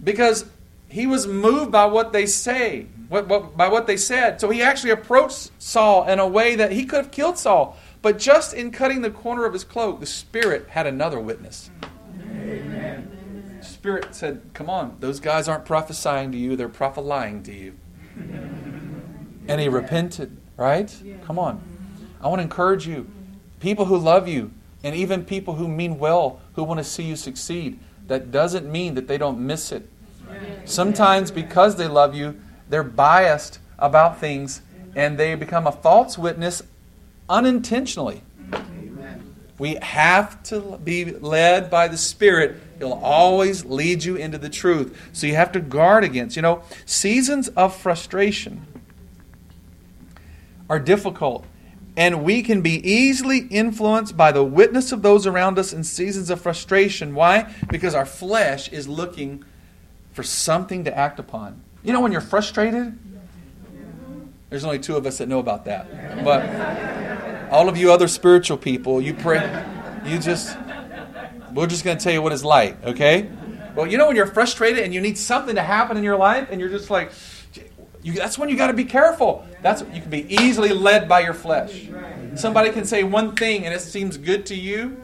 [0.03, 0.45] Because
[0.87, 4.41] he was moved by what they say, what, what, by what they said.
[4.41, 7.77] So he actually approached Saul in a way that he could have killed Saul.
[8.01, 11.69] But just in cutting the corner of his cloak, the Spirit had another witness.
[12.23, 13.59] Amen.
[13.61, 17.75] Spirit said, Come on, those guys aren't prophesying to you, they're prophesying to you
[19.49, 20.95] and he repented, right?
[21.25, 21.61] Come on.
[22.21, 23.09] I want to encourage you.
[23.59, 24.51] People who love you,
[24.83, 28.95] and even people who mean well, who want to see you succeed, that doesn't mean
[28.95, 29.89] that they don't miss it.
[30.65, 32.39] Sometimes because they love you,
[32.69, 34.61] they're biased about things
[34.95, 36.61] and they become a false witness
[37.27, 38.23] unintentionally.
[39.57, 42.55] We have to be led by the Spirit.
[42.77, 44.97] He'll always lead you into the truth.
[45.11, 48.65] So you have to guard against, you know, seasons of frustration
[50.69, 51.45] are difficult,
[51.99, 56.29] and we can be easily influenced by the witness of those around us in seasons
[56.29, 57.13] of frustration.
[57.13, 57.53] Why?
[57.67, 59.43] Because our flesh is looking
[60.13, 61.62] for something to act upon.
[61.83, 62.97] You know, when you're frustrated,
[64.49, 66.23] there's only two of us that know about that.
[66.23, 69.43] But all of you other spiritual people, you pray,
[70.05, 70.57] you just,
[71.53, 73.29] we're just going to tell you what it's like, okay?
[73.75, 76.47] Well, you know, when you're frustrated and you need something to happen in your life,
[76.49, 77.12] and you're just like,
[78.01, 79.45] you, that's when you got to be careful.
[79.62, 81.89] That's you can be easily led by your flesh.
[82.35, 85.03] Somebody can say one thing and it seems good to you.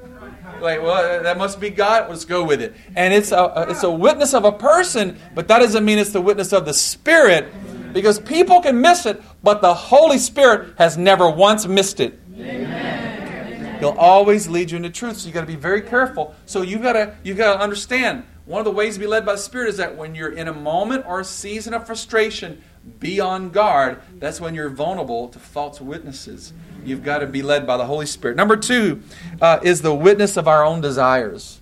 [0.61, 2.09] Like, well, that must be God.
[2.09, 2.73] Let's go with it.
[2.95, 6.21] And it's a it's a witness of a person, but that doesn't mean it's the
[6.21, 7.51] witness of the Spirit,
[7.93, 12.19] because people can miss it, but the Holy Spirit has never once missed it.
[12.37, 13.79] Amen.
[13.79, 15.17] He'll always lead you into truth.
[15.17, 16.33] So you got to be very careful.
[16.45, 18.23] So you got to you got to understand.
[18.45, 20.47] One of the ways to be led by the Spirit is that when you're in
[20.47, 22.61] a moment or a season of frustration,
[22.99, 24.01] be on guard.
[24.19, 26.53] That's when you're vulnerable to false witnesses.
[26.83, 28.37] You've got to be led by the Holy Spirit.
[28.37, 29.01] Number two
[29.41, 31.59] uh, is the witness of our own desires.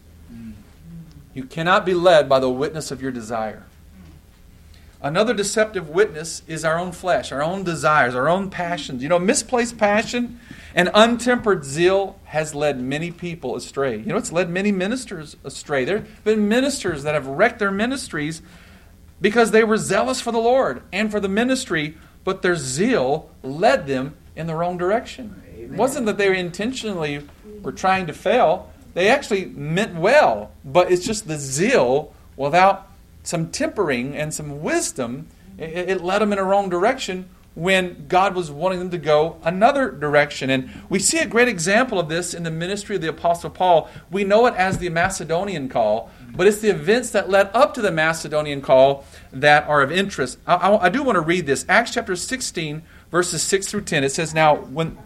[1.34, 3.66] You cannot be led by the witness of your desire.
[5.02, 9.04] Another deceptive witness is our own flesh, our own desires, our own passions.
[9.04, 10.40] You know, misplaced passion
[10.74, 13.98] and untempered zeal has led many people astray.
[13.98, 15.84] You know, it's led many ministers astray.
[15.84, 18.42] There have been ministers that have wrecked their ministries
[19.24, 23.88] because they were zealous for the Lord and for the ministry, but their zeal led
[23.88, 25.42] them in the wrong direction.
[25.48, 25.64] Amen.
[25.64, 27.26] It wasn't that they intentionally
[27.62, 32.90] were trying to fail, they actually meant well, but it's just the zeal without
[33.24, 38.36] some tempering and some wisdom, it, it led them in a wrong direction when God
[38.36, 40.50] was wanting them to go another direction.
[40.50, 43.89] And we see a great example of this in the ministry of the Apostle Paul.
[44.10, 47.82] We know it as the Macedonian call, but it's the events that led up to
[47.82, 50.39] the Macedonian call that are of interest.
[50.48, 51.66] I, I, I do want to read this.
[51.70, 54.04] Acts chapter 16, verses 6 through 10.
[54.04, 54.98] It says, Now, when.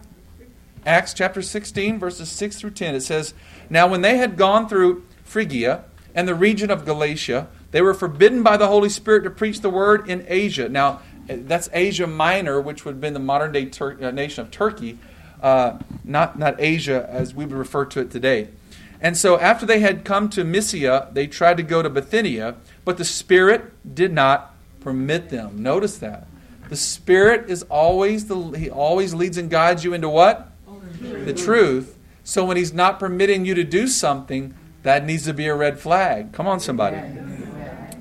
[0.86, 3.34] Acts chapter 16, verses 6 through 10, it says,
[3.68, 5.84] Now when they had gone through Phrygia
[6.14, 9.70] and the region of Galatia, they were forbidden by the Holy Spirit to preach the
[9.70, 10.68] word in Asia.
[10.68, 14.50] Now, that's Asia Minor, which would have been the modern day Tur- uh, nation of
[14.50, 14.98] Turkey,
[15.42, 18.48] uh, not, not Asia as we would refer to it today.
[19.00, 22.96] And so after they had come to Mysia, they tried to go to Bithynia, but
[22.98, 25.62] the Spirit did not permit them.
[25.62, 26.26] Notice that.
[26.68, 30.50] The Spirit is always the He always leads and guides you into what?
[31.00, 31.96] The truth.
[32.24, 35.78] So when He's not permitting you to do something, that needs to be a red
[35.78, 36.32] flag.
[36.32, 36.98] Come on, somebody.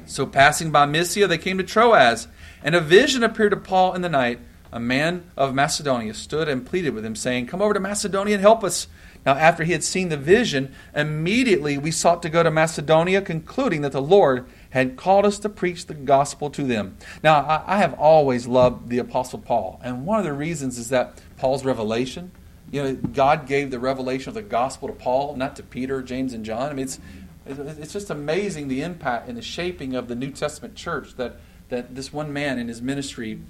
[0.06, 2.28] So passing by Mysia, they came to Troas,
[2.64, 4.40] and a vision appeared to Paul in the night.
[4.72, 8.42] A man of Macedonia stood and pleaded with him, saying, Come over to Macedonia and
[8.42, 8.88] help us.
[9.26, 13.82] Now, after he had seen the vision, immediately we sought to go to Macedonia, concluding
[13.82, 16.98] that the Lord had called us to preach the gospel to them.
[17.24, 21.22] Now, I have always loved the Apostle Paul, and one of the reasons is that
[21.38, 22.32] Paul's revelation.
[22.72, 26.34] You know, God gave the revelation of the gospel to Paul, not to Peter, James,
[26.34, 26.70] and John.
[26.70, 27.00] I mean, it's
[27.48, 31.38] it's just amazing the impact and the shaping of the New Testament church that
[31.70, 33.42] that this one man in his ministry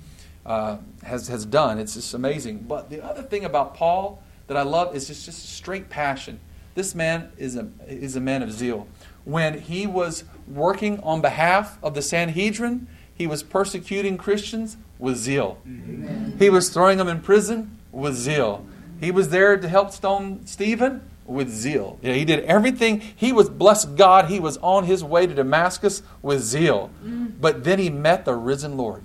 [0.46, 1.78] uh, has has done.
[1.78, 2.66] It's just amazing.
[2.68, 6.40] But the other thing about Paul that I love is just just straight passion.
[6.74, 8.88] This man is a is a man of zeal.
[9.26, 15.58] When he was working on behalf of the Sanhedrin, he was persecuting Christians with zeal.
[15.66, 16.36] Amen.
[16.40, 18.66] He was throwing them in prison with zeal.
[19.00, 22.00] He was there to help stone Stephen with zeal.
[22.02, 23.02] he did everything.
[23.16, 26.90] He was, blessed God, he was on his way to Damascus with zeal.
[27.04, 27.34] Mm.
[27.40, 29.04] But then he met the risen Lord.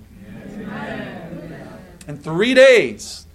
[2.07, 3.25] In three days,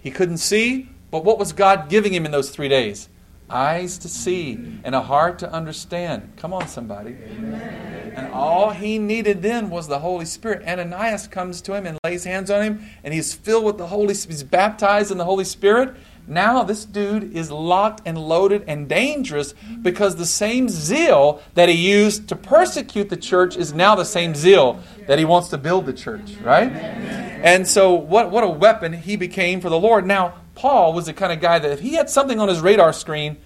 [0.00, 3.08] he couldn't see, but what was God giving him in those three days?
[3.48, 6.32] Eyes to see and a heart to understand.
[6.36, 7.16] Come on, somebody.
[7.30, 8.12] Amen.
[8.16, 10.66] And all he needed then was the Holy Spirit.
[10.66, 14.14] Ananias comes to him and lays hands on him, and he's filled with the Holy
[14.14, 14.34] Spirit.
[14.34, 15.94] He's baptized in the Holy Spirit.
[16.26, 21.74] Now this dude is locked and loaded and dangerous because the same zeal that he
[21.74, 25.86] used to persecute the church is now the same zeal that he wants to build
[25.86, 26.70] the church, right?
[26.70, 30.06] And so what what a weapon he became for the Lord.
[30.06, 32.92] Now, Paul was the kind of guy that if he had something on his radar
[32.92, 33.38] screen,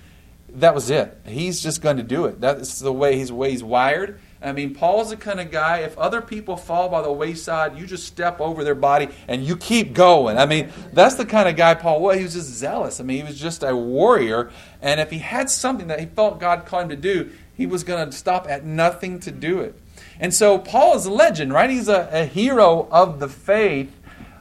[0.54, 1.20] that was it.
[1.24, 2.40] He's just going to do it.
[2.40, 4.20] That's the way he's, way he's wired.
[4.44, 7.86] I mean, Paul's the kind of guy, if other people fall by the wayside, you
[7.86, 10.36] just step over their body and you keep going.
[10.36, 12.18] I mean, that's the kind of guy Paul was.
[12.18, 13.00] He was just zealous.
[13.00, 14.50] I mean, he was just a warrior.
[14.82, 17.84] And if he had something that he felt God called him to do, he was
[17.84, 19.80] going to stop at nothing to do it.
[20.20, 21.70] And so Paul is a legend, right?
[21.70, 23.94] He's a, a hero of the faith,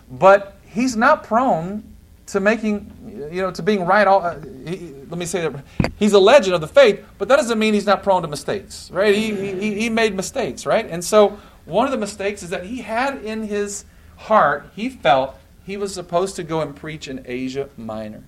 [0.09, 1.83] but he's not prone
[2.27, 4.07] to making, you know, to being right.
[4.07, 5.63] All, uh, he, let me say that
[5.97, 8.89] he's a legend of the faith, but that doesn't mean he's not prone to mistakes,
[8.89, 9.13] right?
[9.13, 10.87] He, he, he made mistakes, right?
[10.89, 13.85] And so one of the mistakes is that he had in his
[14.17, 18.23] heart, he felt he was supposed to go and preach in Asia Minor.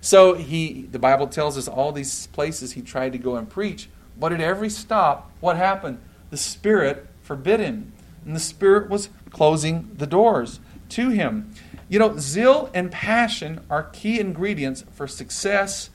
[0.00, 3.88] So he, the Bible tells us all these places he tried to go and preach,
[4.16, 5.98] but at every stop, what happened?
[6.30, 7.92] The Spirit forbid him,
[8.24, 11.52] and the Spirit was closing the doors to him.
[11.88, 15.90] You know, zeal and passion are key ingredients for success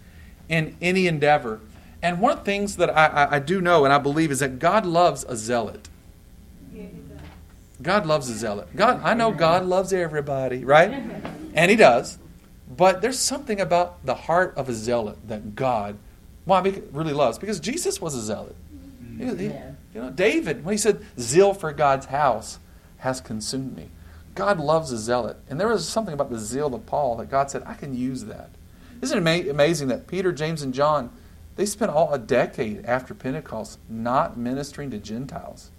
[0.50, 1.60] in any endeavor.
[2.02, 4.40] And one of the things that I, I, I do know and I believe is
[4.40, 5.90] that God loves a zealot.
[7.82, 8.68] God loves a zealot.
[8.76, 10.92] God, I know God loves everybody, right?
[11.56, 12.18] And He does.
[12.76, 15.98] But there's something about the heart of a zealot that God,
[16.44, 16.60] why
[16.92, 17.38] really loves?
[17.38, 18.58] Because Jesus was a zealot.
[18.74, 19.38] Mm-hmm.
[19.38, 19.54] He, he,
[19.94, 22.60] you know, David, when he said, "Zeal for God's house
[22.98, 23.90] has consumed me,"
[24.36, 25.38] God loves a zealot.
[25.50, 28.26] And there was something about the zeal of Paul that God said, I can use
[28.26, 28.50] that.
[29.06, 31.12] Isn't it amazing that Peter, James, and John,
[31.58, 35.70] they spent all a decade after Pentecost not ministering to Gentiles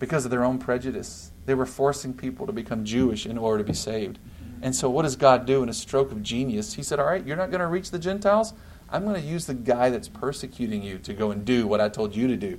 [0.00, 1.30] because of their own prejudice.
[1.46, 4.18] They were forcing people to become Jewish in order to be saved.
[4.60, 6.74] And so, what does God do in a stroke of genius?
[6.74, 8.54] He said, All right, you're not going to reach the Gentiles.
[8.90, 11.88] I'm going to use the guy that's persecuting you to go and do what I
[11.88, 12.58] told you to do.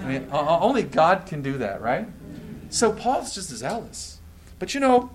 [0.00, 2.08] I mean, only God can do that, right?
[2.68, 4.18] So Paul's just zealous.
[4.58, 5.12] But you know,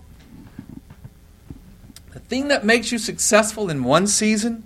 [2.28, 4.64] thing that makes you successful in one season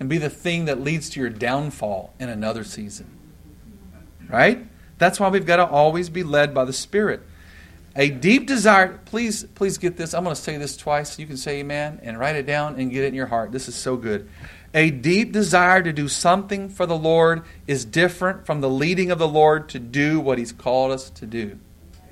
[0.00, 3.06] and be the thing that leads to your downfall in another season.
[4.28, 4.66] Right?
[4.98, 7.22] That's why we've got to always be led by the Spirit.
[7.96, 10.14] A deep desire, please, please get this.
[10.14, 11.18] I'm going to say this twice.
[11.18, 13.50] You can say amen and write it down and get it in your heart.
[13.50, 14.28] This is so good.
[14.74, 19.18] A deep desire to do something for the Lord is different from the leading of
[19.18, 21.58] the Lord to do what He's called us to do.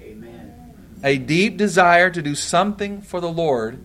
[0.01, 0.75] Amen.
[1.05, 3.85] A deep desire to do something for the Lord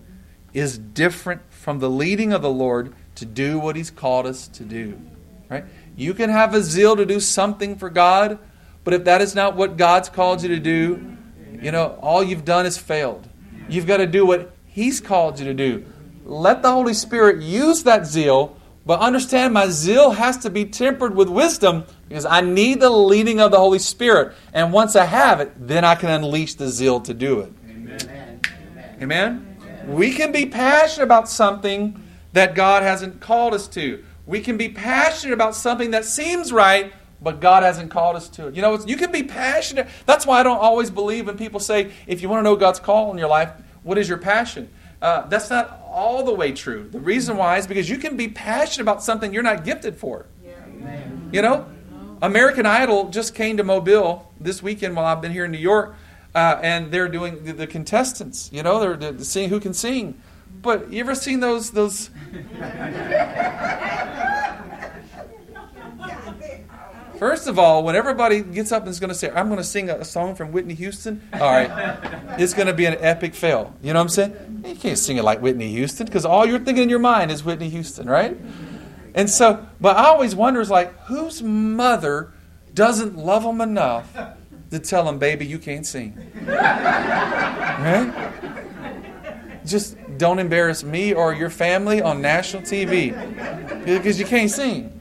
[0.52, 4.64] is different from the leading of the Lord to do what He's called us to
[4.64, 5.00] do.
[5.48, 5.64] Right?
[5.96, 8.38] You can have a zeal to do something for God,
[8.84, 11.16] but if that is not what God's called you to do,
[11.60, 13.28] you know, all you've done is failed.
[13.68, 15.84] You've got to do what He's called you to do.
[16.24, 21.14] Let the Holy Spirit use that zeal but understand my zeal has to be tempered
[21.14, 24.34] with wisdom because I need the leading of the Holy Spirit.
[24.52, 27.52] And once I have it, then I can unleash the zeal to do it.
[27.68, 28.40] Amen.
[29.00, 29.51] Amen?
[29.86, 34.04] We can be passionate about something that God hasn't called us to.
[34.26, 38.48] We can be passionate about something that seems right, but God hasn't called us to
[38.48, 38.54] it.
[38.54, 39.88] You know, you can be passionate.
[40.06, 42.80] That's why I don't always believe when people say, if you want to know God's
[42.80, 43.52] call in your life,
[43.82, 44.70] what is your passion?
[45.00, 46.88] Uh, that's not all the way true.
[46.88, 50.26] The reason why is because you can be passionate about something you're not gifted for.
[50.44, 50.52] Yeah.
[51.32, 51.66] You know,
[52.22, 55.96] American Idol just came to Mobile this weekend while I've been here in New York,
[56.34, 58.50] uh, and they're doing the, the, contestants.
[58.52, 60.20] You know, they're, they're seeing who can sing.
[60.60, 62.10] But you ever seen those those?
[67.18, 69.64] First of all, when everybody gets up and is going to say, I'm going to
[69.64, 71.70] sing a song from Whitney Houston, all right,
[72.36, 73.72] it's going to be an epic fail.
[73.80, 74.64] You know what I'm saying?
[74.66, 77.44] You can't sing it like Whitney Houston because all you're thinking in your mind is
[77.44, 78.36] Whitney Houston, right?
[79.14, 82.32] And so, but I always wonder is like, whose mother
[82.74, 84.12] doesn't love them enough
[84.72, 86.16] to tell them, baby, you can't sing?
[87.82, 88.12] Right?
[89.66, 93.12] Just don't embarrass me or your family on national TV
[93.84, 95.00] because you can't sing.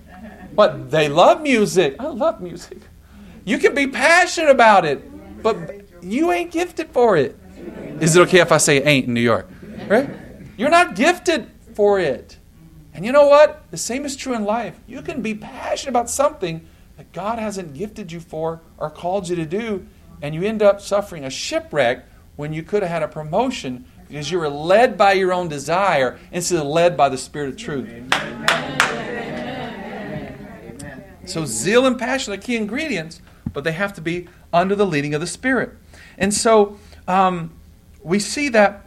[0.54, 1.96] But they love music.
[2.00, 2.80] I love music.
[3.46, 5.00] You can be passionate about it,
[5.44, 5.58] but
[6.02, 7.38] you ain't gifted for it.
[8.00, 9.50] Is it okay if I say ain't in New York?
[9.88, 10.10] Right?
[10.58, 12.38] You're not gifted for it.
[12.94, 13.64] And you know what?
[13.72, 14.80] The same is true in life.
[14.88, 16.66] You can be passionate about something
[17.02, 19.88] that God hasn't gifted you for or called you to do,
[20.22, 24.30] and you end up suffering a shipwreck when you could have had a promotion because
[24.30, 27.90] you were led by your own desire instead of led by the Spirit of truth.
[31.26, 33.20] So, zeal and passion are key ingredients,
[33.52, 35.72] but they have to be under the leading of the Spirit.
[36.20, 36.78] And so,
[37.08, 37.52] um,
[38.04, 38.86] we see that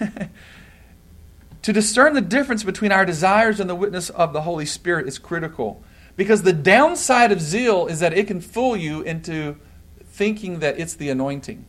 [1.62, 5.18] to discern the difference between our desires and the witness of the Holy Spirit is
[5.18, 5.84] critical.
[6.16, 9.56] Because the downside of zeal is that it can fool you into
[10.04, 11.64] thinking that it's the anointing.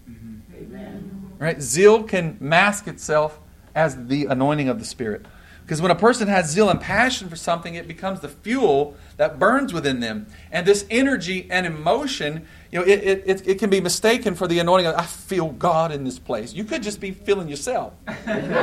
[1.39, 1.62] Right?
[1.62, 3.39] Zeal can mask itself
[3.74, 5.26] as the anointing of the Spirit.
[5.72, 9.39] Because when a person has zeal and passion for something, it becomes the fuel that
[9.39, 10.28] burns within them.
[10.52, 14.60] And this energy and emotion, you know, it, it, it can be mistaken for the
[14.60, 16.54] anointing of, I feel God in this place.
[16.54, 17.94] You could just be feeling yourself.
[18.28, 18.60] right?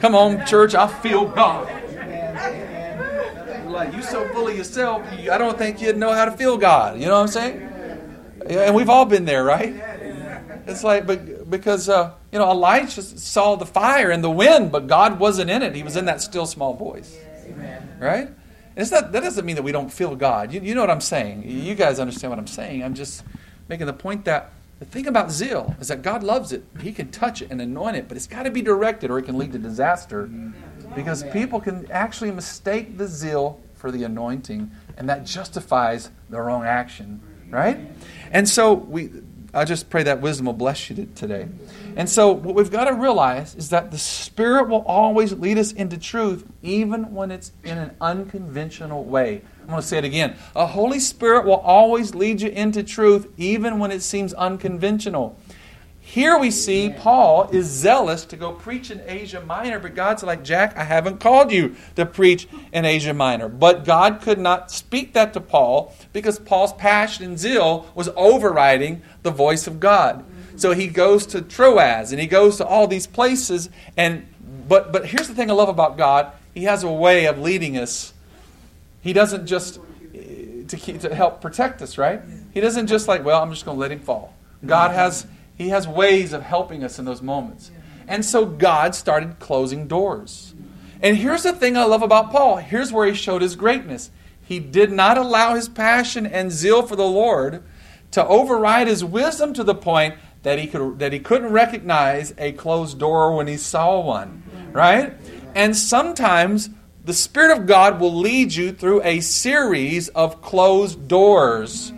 [0.00, 1.66] Come on, church, I feel God.
[3.78, 6.98] Like, you so full of yourself, I don't think you'd know how to feel God.
[6.98, 7.62] You know what I'm saying?
[8.50, 9.72] And we've all been there, right?
[10.66, 14.88] It's like, but because uh, you know, Elijah saw the fire and the wind, but
[14.88, 15.76] God wasn't in it.
[15.76, 17.16] He was in that still small voice,
[18.00, 18.30] right?
[18.74, 20.52] It's not, that doesn't mean that we don't feel God.
[20.52, 21.48] You, you know what I'm saying?
[21.48, 22.82] You guys understand what I'm saying?
[22.82, 23.22] I'm just
[23.68, 24.50] making the point that
[24.80, 26.64] the thing about zeal is that God loves it.
[26.80, 29.22] He can touch it and anoint it, but it's got to be directed, or it
[29.22, 30.28] can lead to disaster,
[30.96, 36.64] because people can actually mistake the zeal for the anointing, and that justifies the wrong
[36.64, 37.20] action,
[37.50, 37.78] right?
[38.30, 39.10] And so we
[39.54, 41.48] I just pray that wisdom will bless you today.
[41.96, 45.72] And so, what we've got to realize is that the Spirit will always lead us
[45.72, 49.42] into truth, even when it's in an unconventional way.
[49.62, 50.36] I'm going to say it again.
[50.54, 55.38] A Holy Spirit will always lead you into truth, even when it seems unconventional.
[56.08, 60.42] Here we see Paul is zealous to go preach in Asia Minor, but God's like,
[60.42, 63.50] Jack, I haven't called you to preach in Asia Minor.
[63.50, 69.02] But God could not speak that to Paul because Paul's passion and zeal was overriding
[69.22, 70.24] the voice of God.
[70.56, 73.68] So he goes to Troas and he goes to all these places.
[73.94, 74.26] And
[74.66, 77.76] but but here's the thing I love about God: He has a way of leading
[77.76, 78.14] us.
[79.02, 79.78] He doesn't just
[80.14, 82.22] eh, to keep, to help protect us, right?
[82.54, 84.34] He doesn't just like, well, I'm just going to let him fall.
[84.64, 85.26] God has
[85.58, 87.72] he has ways of helping us in those moments.
[88.06, 90.54] And so God started closing doors.
[91.02, 92.56] And here's the thing I love about Paul.
[92.56, 94.10] Here's where he showed his greatness.
[94.40, 97.62] He did not allow his passion and zeal for the Lord
[98.12, 102.52] to override his wisdom to the point that he could that he couldn't recognize a
[102.52, 104.42] closed door when he saw one.
[104.72, 105.14] Right?
[105.54, 106.70] And sometimes
[107.04, 111.92] the Spirit of God will lead you through a series of closed doors.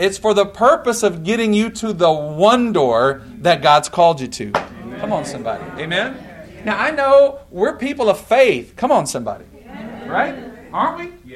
[0.00, 4.28] It's for the purpose of getting you to the one door that God's called you
[4.28, 4.46] to.
[4.46, 4.98] Amen.
[4.98, 5.62] Come on, somebody.
[5.78, 6.16] Amen?
[6.64, 8.72] Now, I know we're people of faith.
[8.76, 9.44] Come on, somebody.
[10.06, 10.34] Right?
[10.72, 11.34] Aren't we?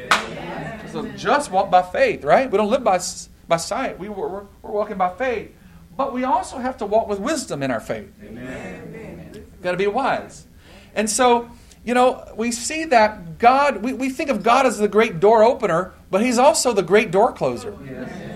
[0.90, 2.50] So just walk by faith, right?
[2.50, 3.00] We don't live by,
[3.46, 3.98] by sight.
[3.98, 5.54] We, we're, we're walking by faith.
[5.94, 8.10] But we also have to walk with wisdom in our faith.
[8.24, 9.44] Amen.
[9.60, 10.46] Got to be wise.
[10.94, 11.50] And so,
[11.84, 15.44] you know, we see that God, we, we think of God as the great door
[15.44, 17.76] opener, but He's also the great door closer.
[17.84, 18.33] Yes.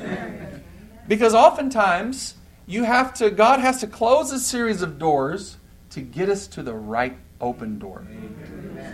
[1.09, 2.35] Because oftentimes
[2.67, 5.57] you have to God has to close a series of doors
[5.91, 8.07] to get us to the right open door.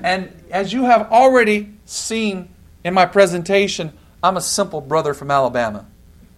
[0.03, 2.49] And as you have already seen
[2.85, 3.93] in my presentation,
[4.23, 5.87] I'm a simple brother from Alabama,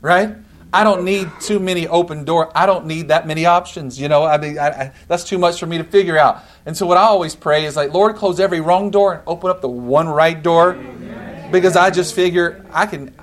[0.01, 0.35] right?
[0.73, 2.51] I don't need too many open doors.
[2.55, 4.01] I don't need that many options.
[4.01, 6.43] You know, I mean, I, I, that's too much for me to figure out.
[6.65, 9.51] And so, what I always pray is like, Lord, close every wrong door and open
[9.51, 10.75] up the one right door,
[11.53, 13.15] because I just figure I can.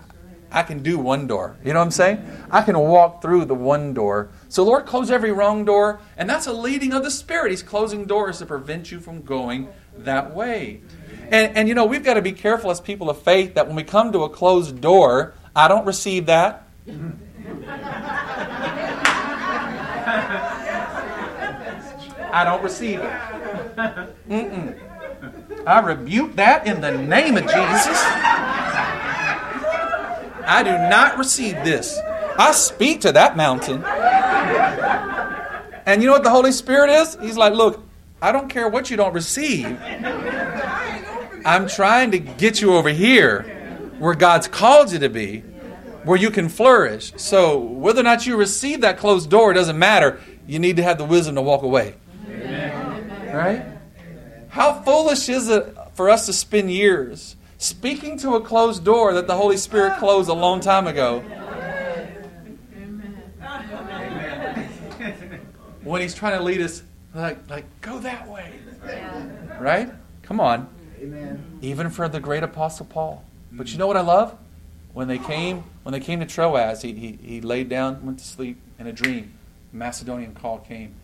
[0.53, 1.57] I can do one door.
[1.65, 2.25] You know what I'm saying?
[2.51, 4.29] I can walk through the one door.
[4.49, 7.49] So, Lord, close every wrong door, and that's a leading of the Spirit.
[7.49, 10.81] He's closing doors to prevent you from going that way.
[11.31, 13.75] And, and you know, we've got to be careful as people of faith that when
[13.75, 16.67] we come to a closed door, I don't receive that.
[22.31, 23.11] I don't receive it.
[24.29, 24.77] Mm-mm.
[25.65, 28.03] I rebuke that in the name of Jesus.
[30.45, 31.97] I do not receive this.
[32.37, 33.83] I speak to that mountain.
[35.85, 37.17] And you know what the Holy Spirit is?
[37.21, 37.83] He's like, look,
[38.21, 39.77] I don't care what you don't receive.
[41.45, 43.43] I'm trying to get you over here
[43.99, 45.39] where God's called you to be,
[46.03, 47.13] where you can flourish.
[47.17, 50.19] So whether or not you receive that closed door doesn't matter.
[50.47, 51.95] You need to have the wisdom to walk away.
[52.27, 53.33] Amen.
[53.33, 53.65] Right?
[54.49, 59.27] How foolish is it for us to spend years speaking to a closed door that
[59.27, 61.19] the Holy Spirit closed a long time ago?
[65.83, 66.83] When He's trying to lead us,
[67.13, 68.53] like, like go that way.
[69.59, 69.89] Right?
[70.23, 70.67] Come on.
[70.99, 71.59] Amen.
[71.61, 73.23] Even for the great apostle Paul.
[73.51, 74.37] But you know what I love?
[74.93, 78.25] When they came, when they came to Troas, he, he, he laid down, went to
[78.25, 79.33] sleep in a dream.
[79.71, 80.95] Macedonian call came.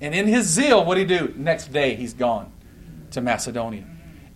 [0.00, 1.34] And in his zeal, what did he do?
[1.36, 2.50] Next day, he's gone
[3.12, 3.84] to Macedonia.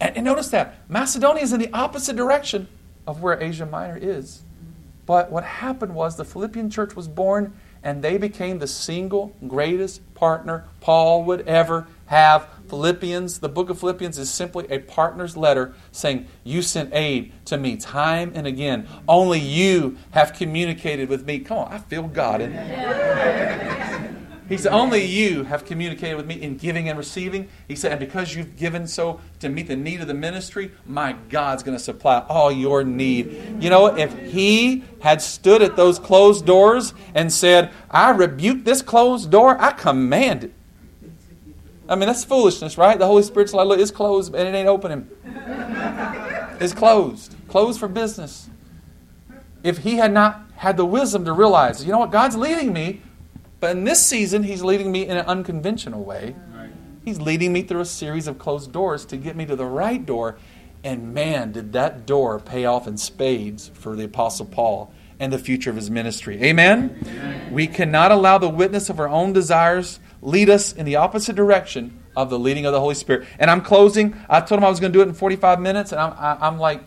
[0.01, 2.69] And, and notice that Macedonia is in the opposite direction
[3.07, 4.43] of where Asia Minor is.
[5.07, 10.03] But what happened was the Philippian church was born, and they became the single greatest
[10.15, 12.47] partner Paul would ever have.
[12.69, 17.57] Philippians, the book of Philippians is simply a partner's letter saying, You sent aid to
[17.57, 18.87] me time and again.
[19.09, 21.39] Only you have communicated with me.
[21.39, 22.53] Come on, I feel God in
[24.49, 27.49] He said, Only you have communicated with me in giving and receiving.
[27.67, 31.17] He said, And because you've given so to meet the need of the ministry, my
[31.29, 33.63] God's going to supply all your need.
[33.63, 38.81] You know, if He had stood at those closed doors and said, I rebuke this
[38.81, 40.53] closed door, I command it.
[41.89, 42.99] I mean, that's foolishness, right?
[42.99, 45.09] The Holy Spirit's like, look, it's closed and it ain't opening.
[46.61, 47.37] It's closed.
[47.47, 48.51] Closed for business.
[49.63, 53.01] If he had not had the wisdom to realize, you know what, God's leading me,
[53.61, 56.35] but in this season, he's leading me in an unconventional way.
[57.05, 60.05] He's leading me through a series of closed doors to get me to the right
[60.05, 60.39] door.
[60.85, 65.39] And man, did that door pay off in spades for the Apostle Paul and the
[65.39, 66.43] future of his ministry.
[66.43, 66.99] Amen?
[67.07, 67.53] Amen?
[67.53, 71.99] We cannot allow the witness of our own desires lead us in the opposite direction
[72.17, 73.27] of the leading of the Holy Spirit.
[73.39, 74.15] And I'm closing.
[74.29, 76.47] I told him I was going to do it in 45 minutes, and I'm, I,
[76.47, 76.83] am like,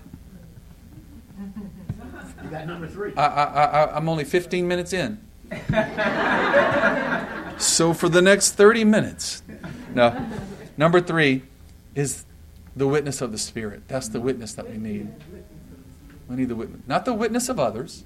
[2.43, 3.13] you got number three.
[3.15, 5.19] I, I, I'm only 15 minutes in.
[7.57, 9.43] so for the next 30 minutes,
[9.93, 10.25] no.
[10.77, 11.43] Number three
[11.95, 12.25] is
[12.75, 13.83] the witness of the Spirit.
[13.87, 15.11] That's the witness that we need.
[16.29, 18.03] We need the witness, not the witness of others,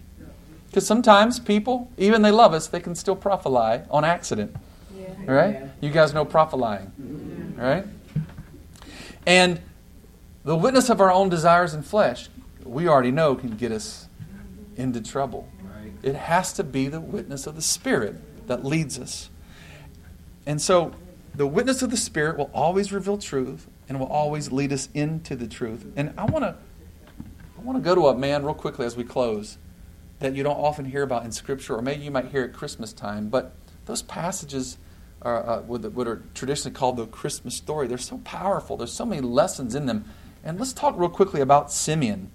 [0.67, 4.55] because sometimes people, even they love us, they can still prophesy on accident.
[4.93, 5.31] Yeah.
[5.31, 5.63] Right?
[5.81, 7.53] You guys know prophesying.
[7.55, 7.85] Right?
[9.25, 9.61] And
[10.43, 12.29] the witness of our own desires and flesh,
[12.63, 14.07] we already know can get us
[14.75, 15.47] into trouble.
[16.05, 19.31] It has to be the witness of the Spirit that leads us.
[20.45, 20.93] And so
[21.33, 25.35] the witness of the Spirit will always reveal truth and will always lead us into
[25.35, 25.91] the truth.
[25.95, 26.55] And I want to
[27.57, 29.57] I want to go to a man real quickly as we close
[30.19, 32.93] that you don't often hear about in Scripture, or maybe you might hear at Christmas
[32.93, 33.29] time.
[33.29, 33.55] But
[33.87, 34.77] those passages
[35.23, 37.87] are uh, what are traditionally called the Christmas story.
[37.87, 38.77] They're so powerful.
[38.77, 40.05] There's so many lessons in them.
[40.43, 42.29] And let's talk real quickly about Simeon.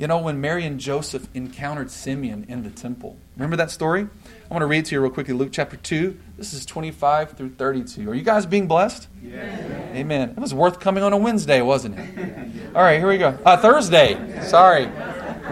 [0.00, 3.18] You know, when Mary and Joseph encountered Simeon in the temple.
[3.36, 4.08] Remember that story?
[4.50, 6.18] I want to read to you real quickly Luke chapter 2.
[6.38, 8.08] This is 25 through 32.
[8.10, 9.08] Are you guys being blessed?
[9.22, 9.94] Yes.
[9.94, 10.30] Amen.
[10.30, 12.74] It was worth coming on a Wednesday, wasn't it?
[12.74, 13.38] All right, here we go.
[13.44, 14.40] Uh, Thursday.
[14.42, 14.86] Sorry.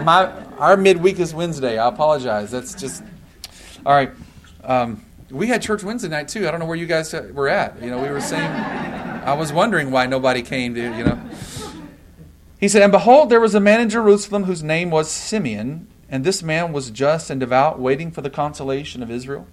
[0.03, 1.77] My our midweek is Wednesday.
[1.77, 2.49] I apologize.
[2.49, 3.03] That's just
[3.85, 4.11] all right.
[4.63, 6.47] Um, we had church Wednesday night too.
[6.47, 7.79] I don't know where you guys were at.
[7.83, 8.49] You know, we were saying.
[8.49, 10.81] I was wondering why nobody came to.
[10.81, 11.21] You know.
[12.59, 16.23] He said, And behold, there was a man in Jerusalem whose name was Simeon, and
[16.23, 19.47] this man was just and devout, waiting for the consolation of Israel.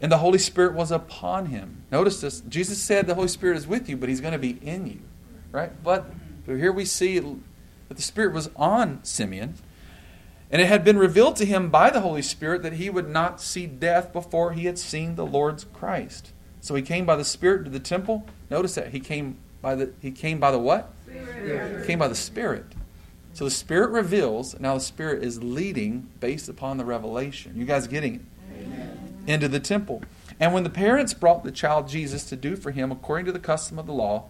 [0.00, 1.84] And the Holy Spirit was upon him.
[1.90, 2.40] Notice this.
[2.42, 5.00] Jesus said the Holy Spirit is with you, but he's going to be in you.
[5.50, 5.70] Right?
[5.82, 6.12] But
[6.46, 9.54] here we see that the Spirit was on Simeon.
[10.50, 13.40] And it had been revealed to him by the Holy Spirit that he would not
[13.40, 16.32] see death before he had seen the Lord's Christ.
[16.60, 18.26] So he came by the Spirit to the temple.
[18.50, 20.92] Notice that he came by the he came by the what?
[21.04, 21.80] Spirit.
[21.80, 22.66] He came by the Spirit.
[23.32, 24.58] So the Spirit reveals.
[24.60, 27.54] Now the Spirit is leading based upon the revelation.
[27.56, 28.20] You guys getting it?
[28.60, 29.22] Amen.
[29.26, 30.02] Into the temple.
[30.38, 33.38] And when the parents brought the child Jesus to do for him according to the
[33.38, 34.24] custom of the law,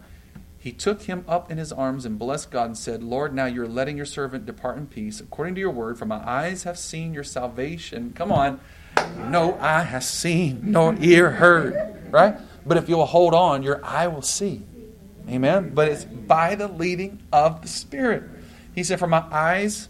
[0.58, 3.66] he took him up in his arms and blessed God and said, Lord, now you're
[3.66, 7.12] letting your servant depart in peace according to your word, for my eyes have seen
[7.12, 8.12] your salvation.
[8.14, 8.60] Come on.
[9.28, 12.12] No eye has seen, nor ear heard.
[12.12, 12.36] Right?
[12.64, 14.62] But if you'll hold on, your eye will see.
[15.28, 15.72] Amen.
[15.74, 18.24] But it's by the leading of the Spirit.
[18.74, 19.88] He said, For my eyes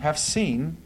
[0.00, 0.76] have seen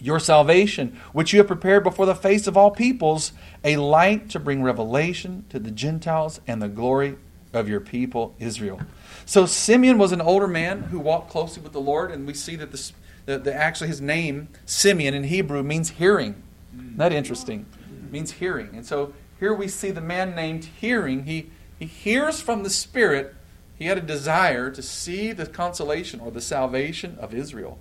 [0.00, 3.32] your salvation, which you have prepared before the face of all peoples,
[3.64, 7.16] a light to bring revelation to the Gentiles and the glory
[7.52, 8.80] of your people Israel.
[9.24, 12.56] So Simeon was an older man who walked closely with the Lord, and we see
[12.56, 16.42] that the, the, actually his name, Simeon in Hebrew, means hearing.
[16.74, 17.66] Isn't that interesting?
[18.04, 18.70] It means hearing.
[18.74, 21.24] And so here we see the man named hearing.
[21.24, 23.34] He, he hears from the Spirit.
[23.78, 27.78] He had a desire to see the consolation or the salvation of Israel.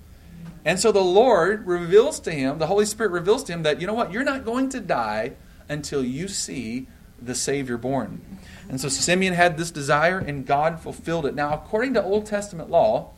[0.65, 3.87] And so the Lord reveals to him, the Holy Spirit reveals to him that, you
[3.87, 5.33] know what, you're not going to die
[5.69, 6.87] until you see
[7.21, 8.21] the Savior born.
[8.67, 11.35] And so Simeon had this desire, and God fulfilled it.
[11.35, 13.11] Now, according to Old Testament law,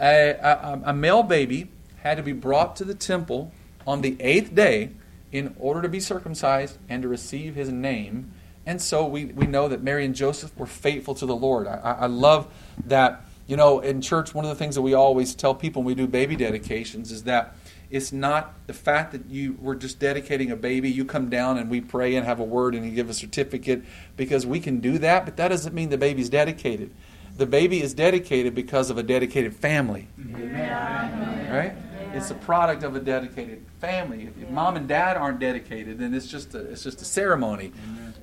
[0.00, 1.70] a, a, a male baby
[2.02, 3.52] had to be brought to the temple
[3.86, 4.90] on the eighth day
[5.32, 8.32] in order to be circumcised and to receive his name.
[8.70, 11.66] And so we, we know that Mary and Joseph were faithful to the Lord.
[11.66, 12.46] I, I love
[12.86, 15.88] that, you know, in church, one of the things that we always tell people when
[15.88, 17.56] we do baby dedications is that
[17.90, 20.88] it's not the fact that you were just dedicating a baby.
[20.88, 23.82] You come down and we pray and have a word and you give a certificate
[24.16, 26.94] because we can do that, but that doesn't mean the baby's dedicated.
[27.38, 30.06] The baby is dedicated because of a dedicated family.
[30.16, 31.52] Amen.
[31.52, 31.74] Right?
[32.12, 34.24] It's a product of a dedicated family.
[34.24, 37.72] If, if mom and dad aren't dedicated, then it's just a, it's just a ceremony.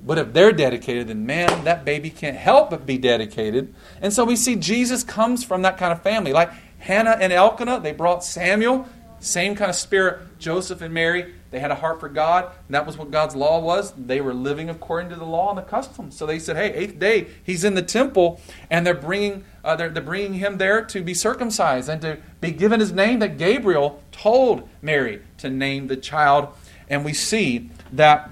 [0.08, 3.74] But if they're dedicated, then man, that baby can't help but be dedicated.
[4.00, 6.32] And so we see Jesus comes from that kind of family.
[6.32, 8.88] Like Hannah and Elkanah, they brought Samuel
[9.20, 10.38] same kind of spirit.
[10.38, 12.46] Joseph and Mary, they had a heart for God.
[12.66, 13.92] And that was what God's law was.
[13.92, 16.16] They were living according to the law and the customs.
[16.16, 18.40] So they said, hey, eighth day, he's in the temple,
[18.70, 22.50] and they're bringing, uh, they're, they're bringing him there to be circumcised and to be
[22.50, 26.48] given his name that Gabriel told Mary to name the child.
[26.88, 28.30] And we see that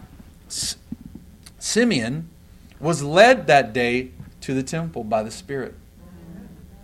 [1.66, 2.28] Simeon
[2.78, 5.74] was led that day to the temple by the Spirit.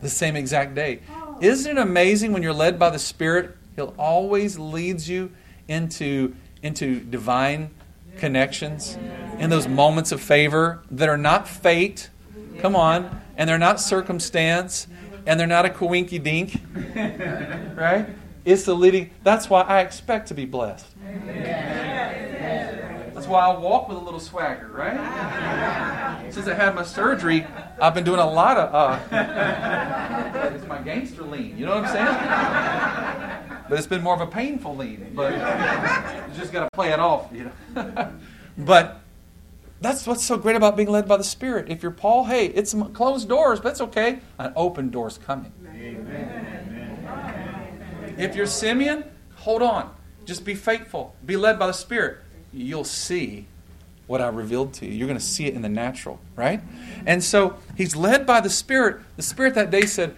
[0.01, 1.01] The same exact day.
[1.41, 5.33] Isn't it amazing when you're led by the Spirit He'll always leads you
[5.68, 7.70] into, into divine
[8.18, 8.99] connections
[9.39, 12.11] in those moments of favor that are not fate.
[12.59, 13.22] Come on.
[13.37, 14.87] And they're not circumstance.
[15.26, 16.61] And they're not a coinky dink.
[17.76, 18.07] Right?
[18.45, 19.11] It's the leading.
[19.22, 20.87] That's why I expect to be blessed.
[21.26, 22.32] That's
[23.35, 24.97] I walk with a little swagger, right?
[26.33, 27.47] Since I had my surgery,
[27.80, 28.74] I've been doing a lot of.
[28.74, 28.99] Uh,
[30.55, 31.57] it's my gangster lean.
[31.57, 33.64] You know what I'm saying?
[33.68, 35.12] But it's been more of a painful lean.
[35.14, 38.12] But you just got to play it off, you know.
[38.59, 39.01] but
[39.80, 41.68] that's what's so great about being led by the Spirit.
[41.68, 44.20] If you're Paul, hey, it's closed doors, but it's okay.
[44.39, 45.53] An open door's coming.
[45.66, 46.72] Amen.
[48.16, 49.05] If you're Simeon,
[49.35, 49.93] hold on.
[50.24, 51.16] Just be faithful.
[51.26, 52.18] Be led by the Spirit.
[52.53, 53.46] You'll see
[54.07, 54.92] what I revealed to you.
[54.92, 56.61] You're going to see it in the natural, right?
[57.07, 59.00] And so he's led by the Spirit.
[59.16, 60.16] The Spirit that day said,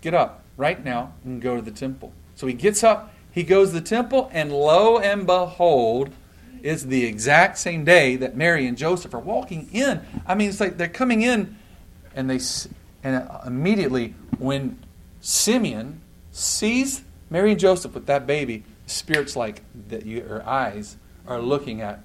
[0.00, 2.12] Get up right now and go to the temple.
[2.34, 6.10] So he gets up, he goes to the temple, and lo and behold,
[6.62, 10.00] it's the exact same day that Mary and Joseph are walking in.
[10.26, 11.56] I mean, it's like they're coming in,
[12.14, 12.40] and they
[13.02, 14.78] and uh, immediately when
[15.20, 16.00] Simeon
[16.32, 20.04] sees Mary and Joseph with that baby, Spirit's like that.
[20.04, 20.96] Your eyes
[21.26, 22.00] are looking at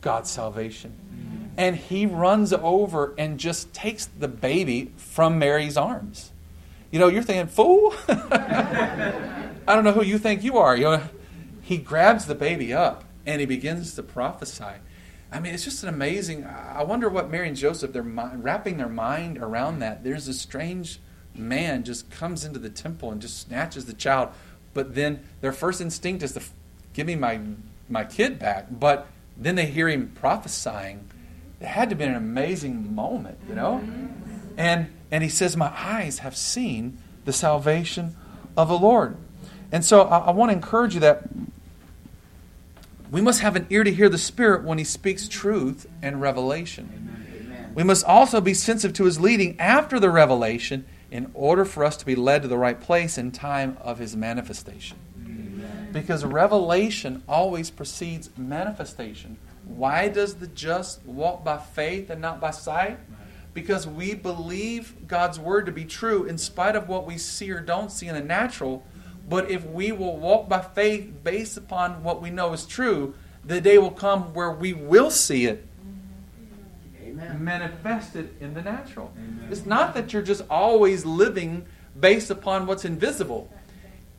[0.00, 6.32] God's salvation, and he runs over and just takes the baby from Mary's arms.
[6.90, 7.94] You know, you're thinking, fool.
[8.08, 10.76] I don't know who you think you are.
[10.76, 11.02] You know,
[11.62, 14.80] he grabs the baby up and he begins to prophesy.
[15.32, 16.44] I mean, it's just an amazing.
[16.44, 20.02] I wonder what Mary and Joseph they're wrapping their mind around that.
[20.02, 20.98] There's a strange
[21.34, 24.30] man just comes into the temple and just snatches the child,
[24.74, 26.42] but then their first instinct is to
[26.92, 27.40] give me my
[27.90, 28.66] my kid back.
[28.70, 31.08] But then they hear him prophesying.
[31.60, 33.82] It had to be an amazing moment, you know.
[34.56, 38.16] And and he says, "My eyes have seen the salvation
[38.56, 39.16] of the Lord."
[39.72, 41.28] And so I, I want to encourage you that
[43.10, 47.10] we must have an ear to hear the Spirit when He speaks truth and revelation.
[47.36, 47.72] Amen.
[47.74, 51.96] We must also be sensitive to His leading after the revelation in order for us
[51.96, 54.96] to be led to the right place in time of His manifestation.
[55.92, 59.38] Because revelation always precedes manifestation.
[59.64, 62.98] Why does the just walk by faith and not by sight?
[63.54, 67.60] Because we believe God's word to be true in spite of what we see or
[67.60, 68.84] don't see in the natural
[69.30, 73.14] but if we will walk by faith based upon what we know is true,
[73.44, 75.66] the day will come where we will see it
[77.00, 77.42] Amen.
[77.42, 79.12] manifested in the natural.
[79.16, 79.48] Amen.
[79.48, 81.64] It's not that you're just always living
[81.98, 83.48] based upon what's invisible.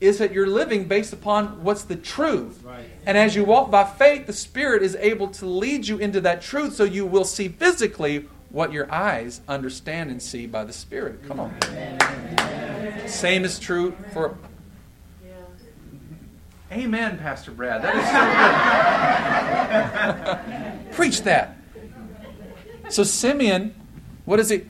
[0.02, 2.64] It's that you're living based upon what's the truth.
[2.64, 2.86] Right.
[3.06, 6.42] And as you walk by faith, the Spirit is able to lead you into that
[6.42, 11.24] truth so you will see physically what your eyes understand and see by the Spirit.
[11.28, 11.56] Come on.
[11.66, 13.08] Amen.
[13.08, 14.38] Same is true for
[16.72, 17.82] Amen, Pastor Brad.
[17.82, 18.06] That is
[20.80, 20.92] so good.
[20.96, 21.58] Preach that.
[22.90, 23.76] So, Simeon,
[24.24, 24.68] what is it?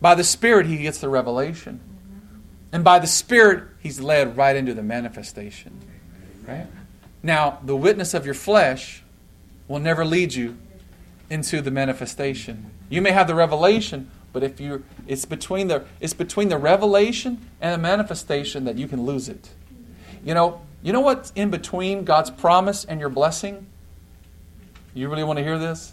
[0.00, 1.80] By the Spirit, he gets the revelation.
[2.70, 5.78] And by the Spirit, he's led right into the manifestation.
[6.46, 6.66] Right?
[7.22, 9.02] Now, the witness of your flesh
[9.68, 10.56] will never lead you
[11.28, 12.70] into the manifestation.
[12.88, 17.48] You may have the revelation, but if you it's between the it's between the revelation
[17.60, 19.50] and the manifestation that you can lose it.
[20.24, 23.66] You know, you know what's in between God's promise and your blessing?
[24.94, 25.92] You really want to hear this?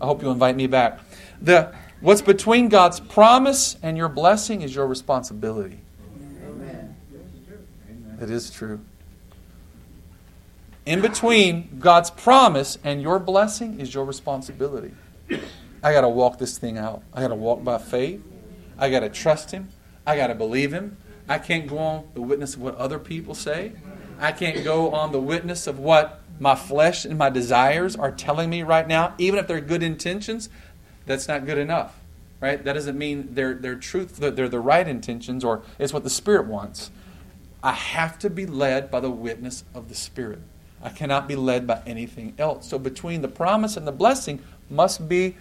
[0.00, 1.00] I hope you'll invite me back.
[1.40, 5.80] The what's between God's promise and your blessing is your responsibility.
[8.20, 8.80] It is true.
[10.84, 14.92] In between God's promise and your blessing is your responsibility.
[15.82, 17.02] I got to walk this thing out.
[17.14, 18.22] I got to walk by faith.
[18.78, 19.68] I got to trust Him.
[20.06, 20.96] I got to believe Him.
[21.28, 23.72] I can't go on the witness of what other people say.
[24.18, 28.50] I can't go on the witness of what my flesh and my desires are telling
[28.50, 30.48] me right now, even if they're good intentions.
[31.06, 31.98] That's not good enough,
[32.40, 32.62] right?
[32.62, 36.46] That doesn't mean they're they're truth, they're the right intentions, or it's what the Spirit
[36.46, 36.90] wants.
[37.62, 40.40] I have to be led by the witness of the Spirit.
[40.82, 42.68] I cannot be led by anything else.
[42.68, 44.40] So between the promise and the blessing
[44.70, 45.36] must be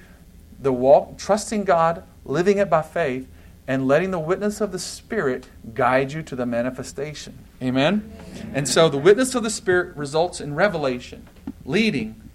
[0.60, 3.28] the walk, trusting God, living it by faith,
[3.68, 7.38] and letting the witness of the Spirit guide you to the manifestation.
[7.62, 8.12] Amen?
[8.54, 11.28] And so the witness of the Spirit results in revelation,
[11.66, 12.30] leading,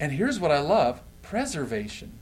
[0.00, 2.18] and here's what I love preservation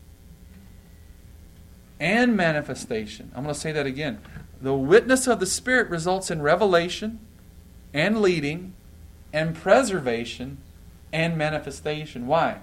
[1.99, 3.31] and manifestation.
[3.35, 4.21] I'm going to say that again.
[4.63, 7.19] The witness of the Spirit results in revelation
[7.93, 8.75] and leading
[9.33, 10.59] and preservation
[11.13, 12.29] and manifestation.
[12.29, 12.61] Why?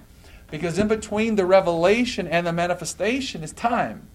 [0.49, 4.07] Because in between the revelation and the manifestation is time.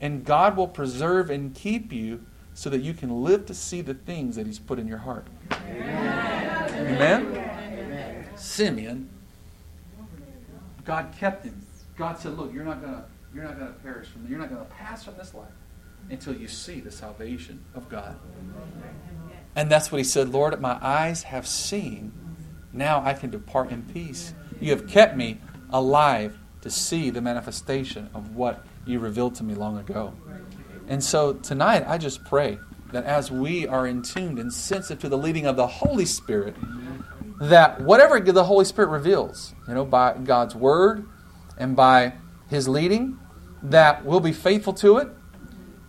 [0.00, 3.94] And God will preserve and keep you so that you can live to see the
[3.94, 5.26] things that He's put in your heart.
[5.68, 6.72] Amen?
[6.74, 7.26] Amen?
[7.26, 8.26] Amen.
[8.36, 9.10] Simeon,
[10.86, 11.64] God kept him.
[11.96, 13.04] God said, Look, you're not gonna
[13.34, 15.52] you're not gonna perish from you're not gonna pass from this life
[16.10, 18.18] until you see the salvation of God.
[19.54, 22.12] And that's what he said, Lord, my eyes have seen.
[22.72, 24.32] Now I can depart in peace.
[24.60, 25.38] You have kept me
[25.70, 30.14] alive to see the manifestation of what you revealed to me long ago.
[30.88, 32.58] And so tonight, I just pray
[32.92, 36.54] that as we are in tuned and sensitive to the leading of the Holy Spirit,
[37.40, 41.06] that whatever the Holy Spirit reveals, you know, by God's Word
[41.58, 42.14] and by
[42.48, 43.18] His leading,
[43.62, 45.08] that we'll be faithful to it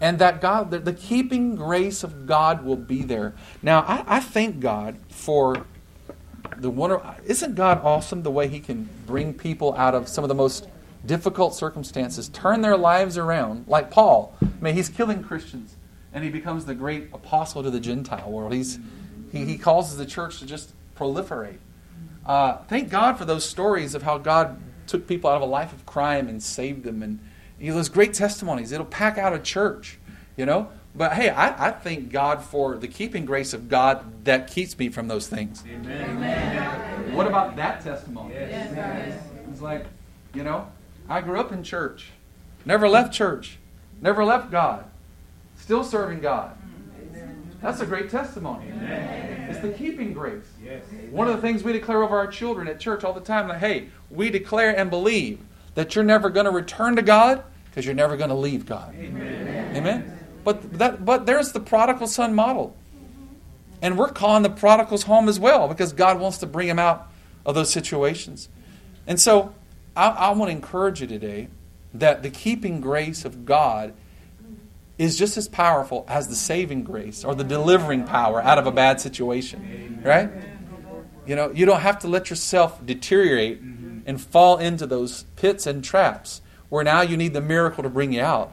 [0.03, 3.33] and that God, the, the, keeping grace of God will be there.
[3.61, 5.65] Now, I, I thank God for
[6.57, 7.01] the wonder.
[7.25, 10.67] Isn't God awesome the way He can bring people out of some of the most
[11.05, 14.35] difficult circumstances, turn their lives around, like Paul?
[14.41, 15.77] I mean, he's killing Christians,
[16.11, 18.51] and he becomes the great apostle to the Gentile world.
[18.51, 18.79] He's,
[19.31, 21.59] he, he causes the church to just proliferate.
[22.25, 25.71] Uh, thank God for those stories of how God took people out of a life
[25.71, 27.01] of crime and saved them.
[27.01, 27.19] And
[27.63, 28.73] you know, those great testimonies.
[28.73, 29.97] It'll pack out a church,
[30.35, 30.67] you know.
[30.93, 34.89] But hey, I, I thank God for the keeping grace of God that keeps me
[34.89, 35.63] from those things.
[35.65, 36.17] Amen.
[36.17, 37.15] Amen.
[37.15, 38.33] What about that testimony?
[38.33, 39.23] Yes.
[39.49, 39.85] It's like,
[40.33, 40.67] you know,
[41.07, 42.09] I grew up in church,
[42.65, 43.57] never left church,
[44.01, 44.83] never left God,
[45.55, 46.57] still serving God.
[47.61, 48.65] That's a great testimony.
[48.71, 49.49] Amen.
[49.49, 50.43] It's the keeping grace.
[50.61, 50.83] Yes.
[51.11, 53.59] One of the things we declare over our children at church all the time that,
[53.59, 55.39] hey, we declare and believe
[55.75, 57.41] that you're never going to return to God
[57.73, 58.93] because you're never going to leave God.
[58.95, 59.75] Amen.
[59.75, 60.19] Amen.
[60.43, 62.75] But that but there's the prodigal son model.
[63.81, 67.11] And we're calling the prodigals home as well because God wants to bring them out
[67.45, 68.47] of those situations.
[69.07, 69.55] And so
[69.95, 71.47] I, I want to encourage you today
[71.95, 73.93] that the keeping grace of God
[74.99, 78.71] is just as powerful as the saving grace or the delivering power out of a
[78.71, 80.01] bad situation.
[80.05, 80.29] Right?
[81.25, 83.99] You know, you don't have to let yourself deteriorate mm-hmm.
[84.05, 86.41] and fall into those pits and traps
[86.73, 88.51] where now you need the miracle to bring you out.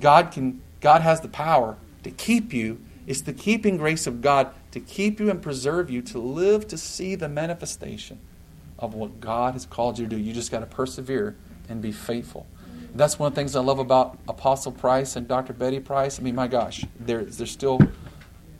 [0.00, 2.80] God can God has the power to keep you.
[3.06, 6.78] It's the keeping grace of God to keep you and preserve you to live to
[6.78, 8.18] see the manifestation
[8.78, 10.16] of what God has called you to do.
[10.16, 11.36] You just got to persevere
[11.68, 12.46] and be faithful.
[12.94, 15.52] That's one of the things I love about Apostle Price and Dr.
[15.52, 16.18] Betty Price.
[16.18, 17.88] I mean, my gosh, they're, they're still you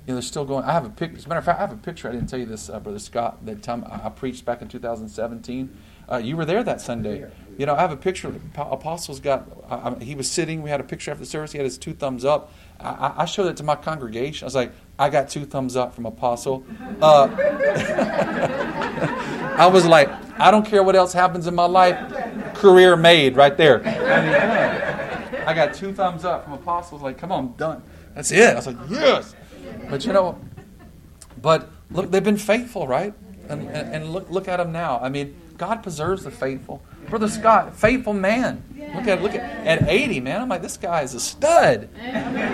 [0.08, 0.64] know, they're still going.
[0.64, 1.16] I have a picture.
[1.16, 2.08] As a matter of fact, I have a picture.
[2.08, 3.46] I didn't tell you this, uh, Brother Scott.
[3.46, 5.74] That time I preached back in 2017.
[6.10, 7.30] Uh, you were there that Sunday.
[7.60, 8.34] You know, I have a picture.
[8.56, 9.46] Apostles got.
[9.68, 10.62] Uh, he was sitting.
[10.62, 11.52] We had a picture after the service.
[11.52, 12.54] He had his two thumbs up.
[12.80, 14.46] I, I showed it to my congregation.
[14.46, 16.64] I was like, I got two thumbs up from Apostle.
[17.02, 17.28] Uh,
[19.58, 20.08] I was like,
[20.40, 22.54] I don't care what else happens in my life.
[22.54, 23.86] Career made right there.
[23.86, 27.02] I, I got two thumbs up from Apostles.
[27.02, 27.82] Like, come on, done.
[28.14, 28.52] That's it.
[28.52, 29.34] I was like, yes.
[29.90, 30.40] But you know,
[31.42, 33.12] but look, they've been faithful, right?
[33.50, 34.98] And, and, and look, look at them now.
[34.98, 36.82] I mean, God preserves the faithful.
[37.10, 38.64] Brother Scott, faithful man.
[38.94, 40.40] Look at look at at 80, man.
[40.40, 41.90] I'm like, this guy is a stud.
[41.98, 42.48] I am.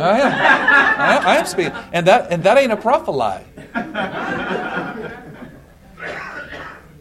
[0.00, 3.44] I am, I am speaking, and that and that ain't a prophet lie.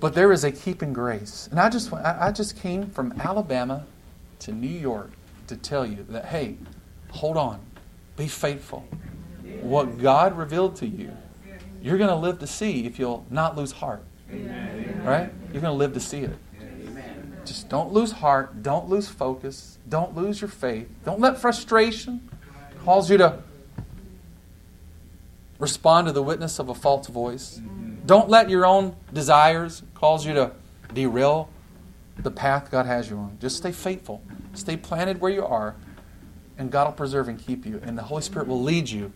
[0.01, 3.85] But there is a keeping grace, and I just I just came from Alabama
[4.39, 5.11] to New York
[5.47, 6.57] to tell you that hey,
[7.11, 7.61] hold on,
[8.17, 8.85] be faithful.
[9.61, 11.11] What God revealed to you,
[11.81, 14.03] you're going to live to see if you'll not lose heart.
[14.29, 15.31] Right?
[15.51, 16.37] You're going to live to see it.
[17.45, 18.63] Just don't lose heart.
[18.63, 19.77] Don't lose focus.
[19.89, 20.87] Don't lose your faith.
[21.03, 22.29] Don't let frustration
[22.85, 23.39] cause you to
[25.59, 27.59] respond to the witness of a false voice.
[27.59, 28.05] Mm-hmm.
[28.05, 30.51] Don't let your own desires cause you to
[30.93, 31.49] derail
[32.17, 33.37] the path God has you on.
[33.39, 34.21] Just stay faithful.
[34.53, 35.75] Stay planted where you are,
[36.57, 37.81] and God will preserve and keep you.
[37.83, 39.11] And the Holy Spirit will lead you,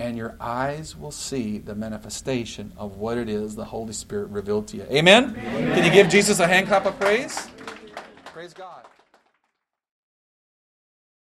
[0.00, 4.66] and your eyes will see the manifestation of what it is the Holy Spirit revealed
[4.68, 4.86] to you.
[4.90, 5.36] Amen?
[5.36, 5.74] Amen.
[5.74, 7.48] Can you give Jesus a hand clap of praise?
[8.24, 8.86] Praise God.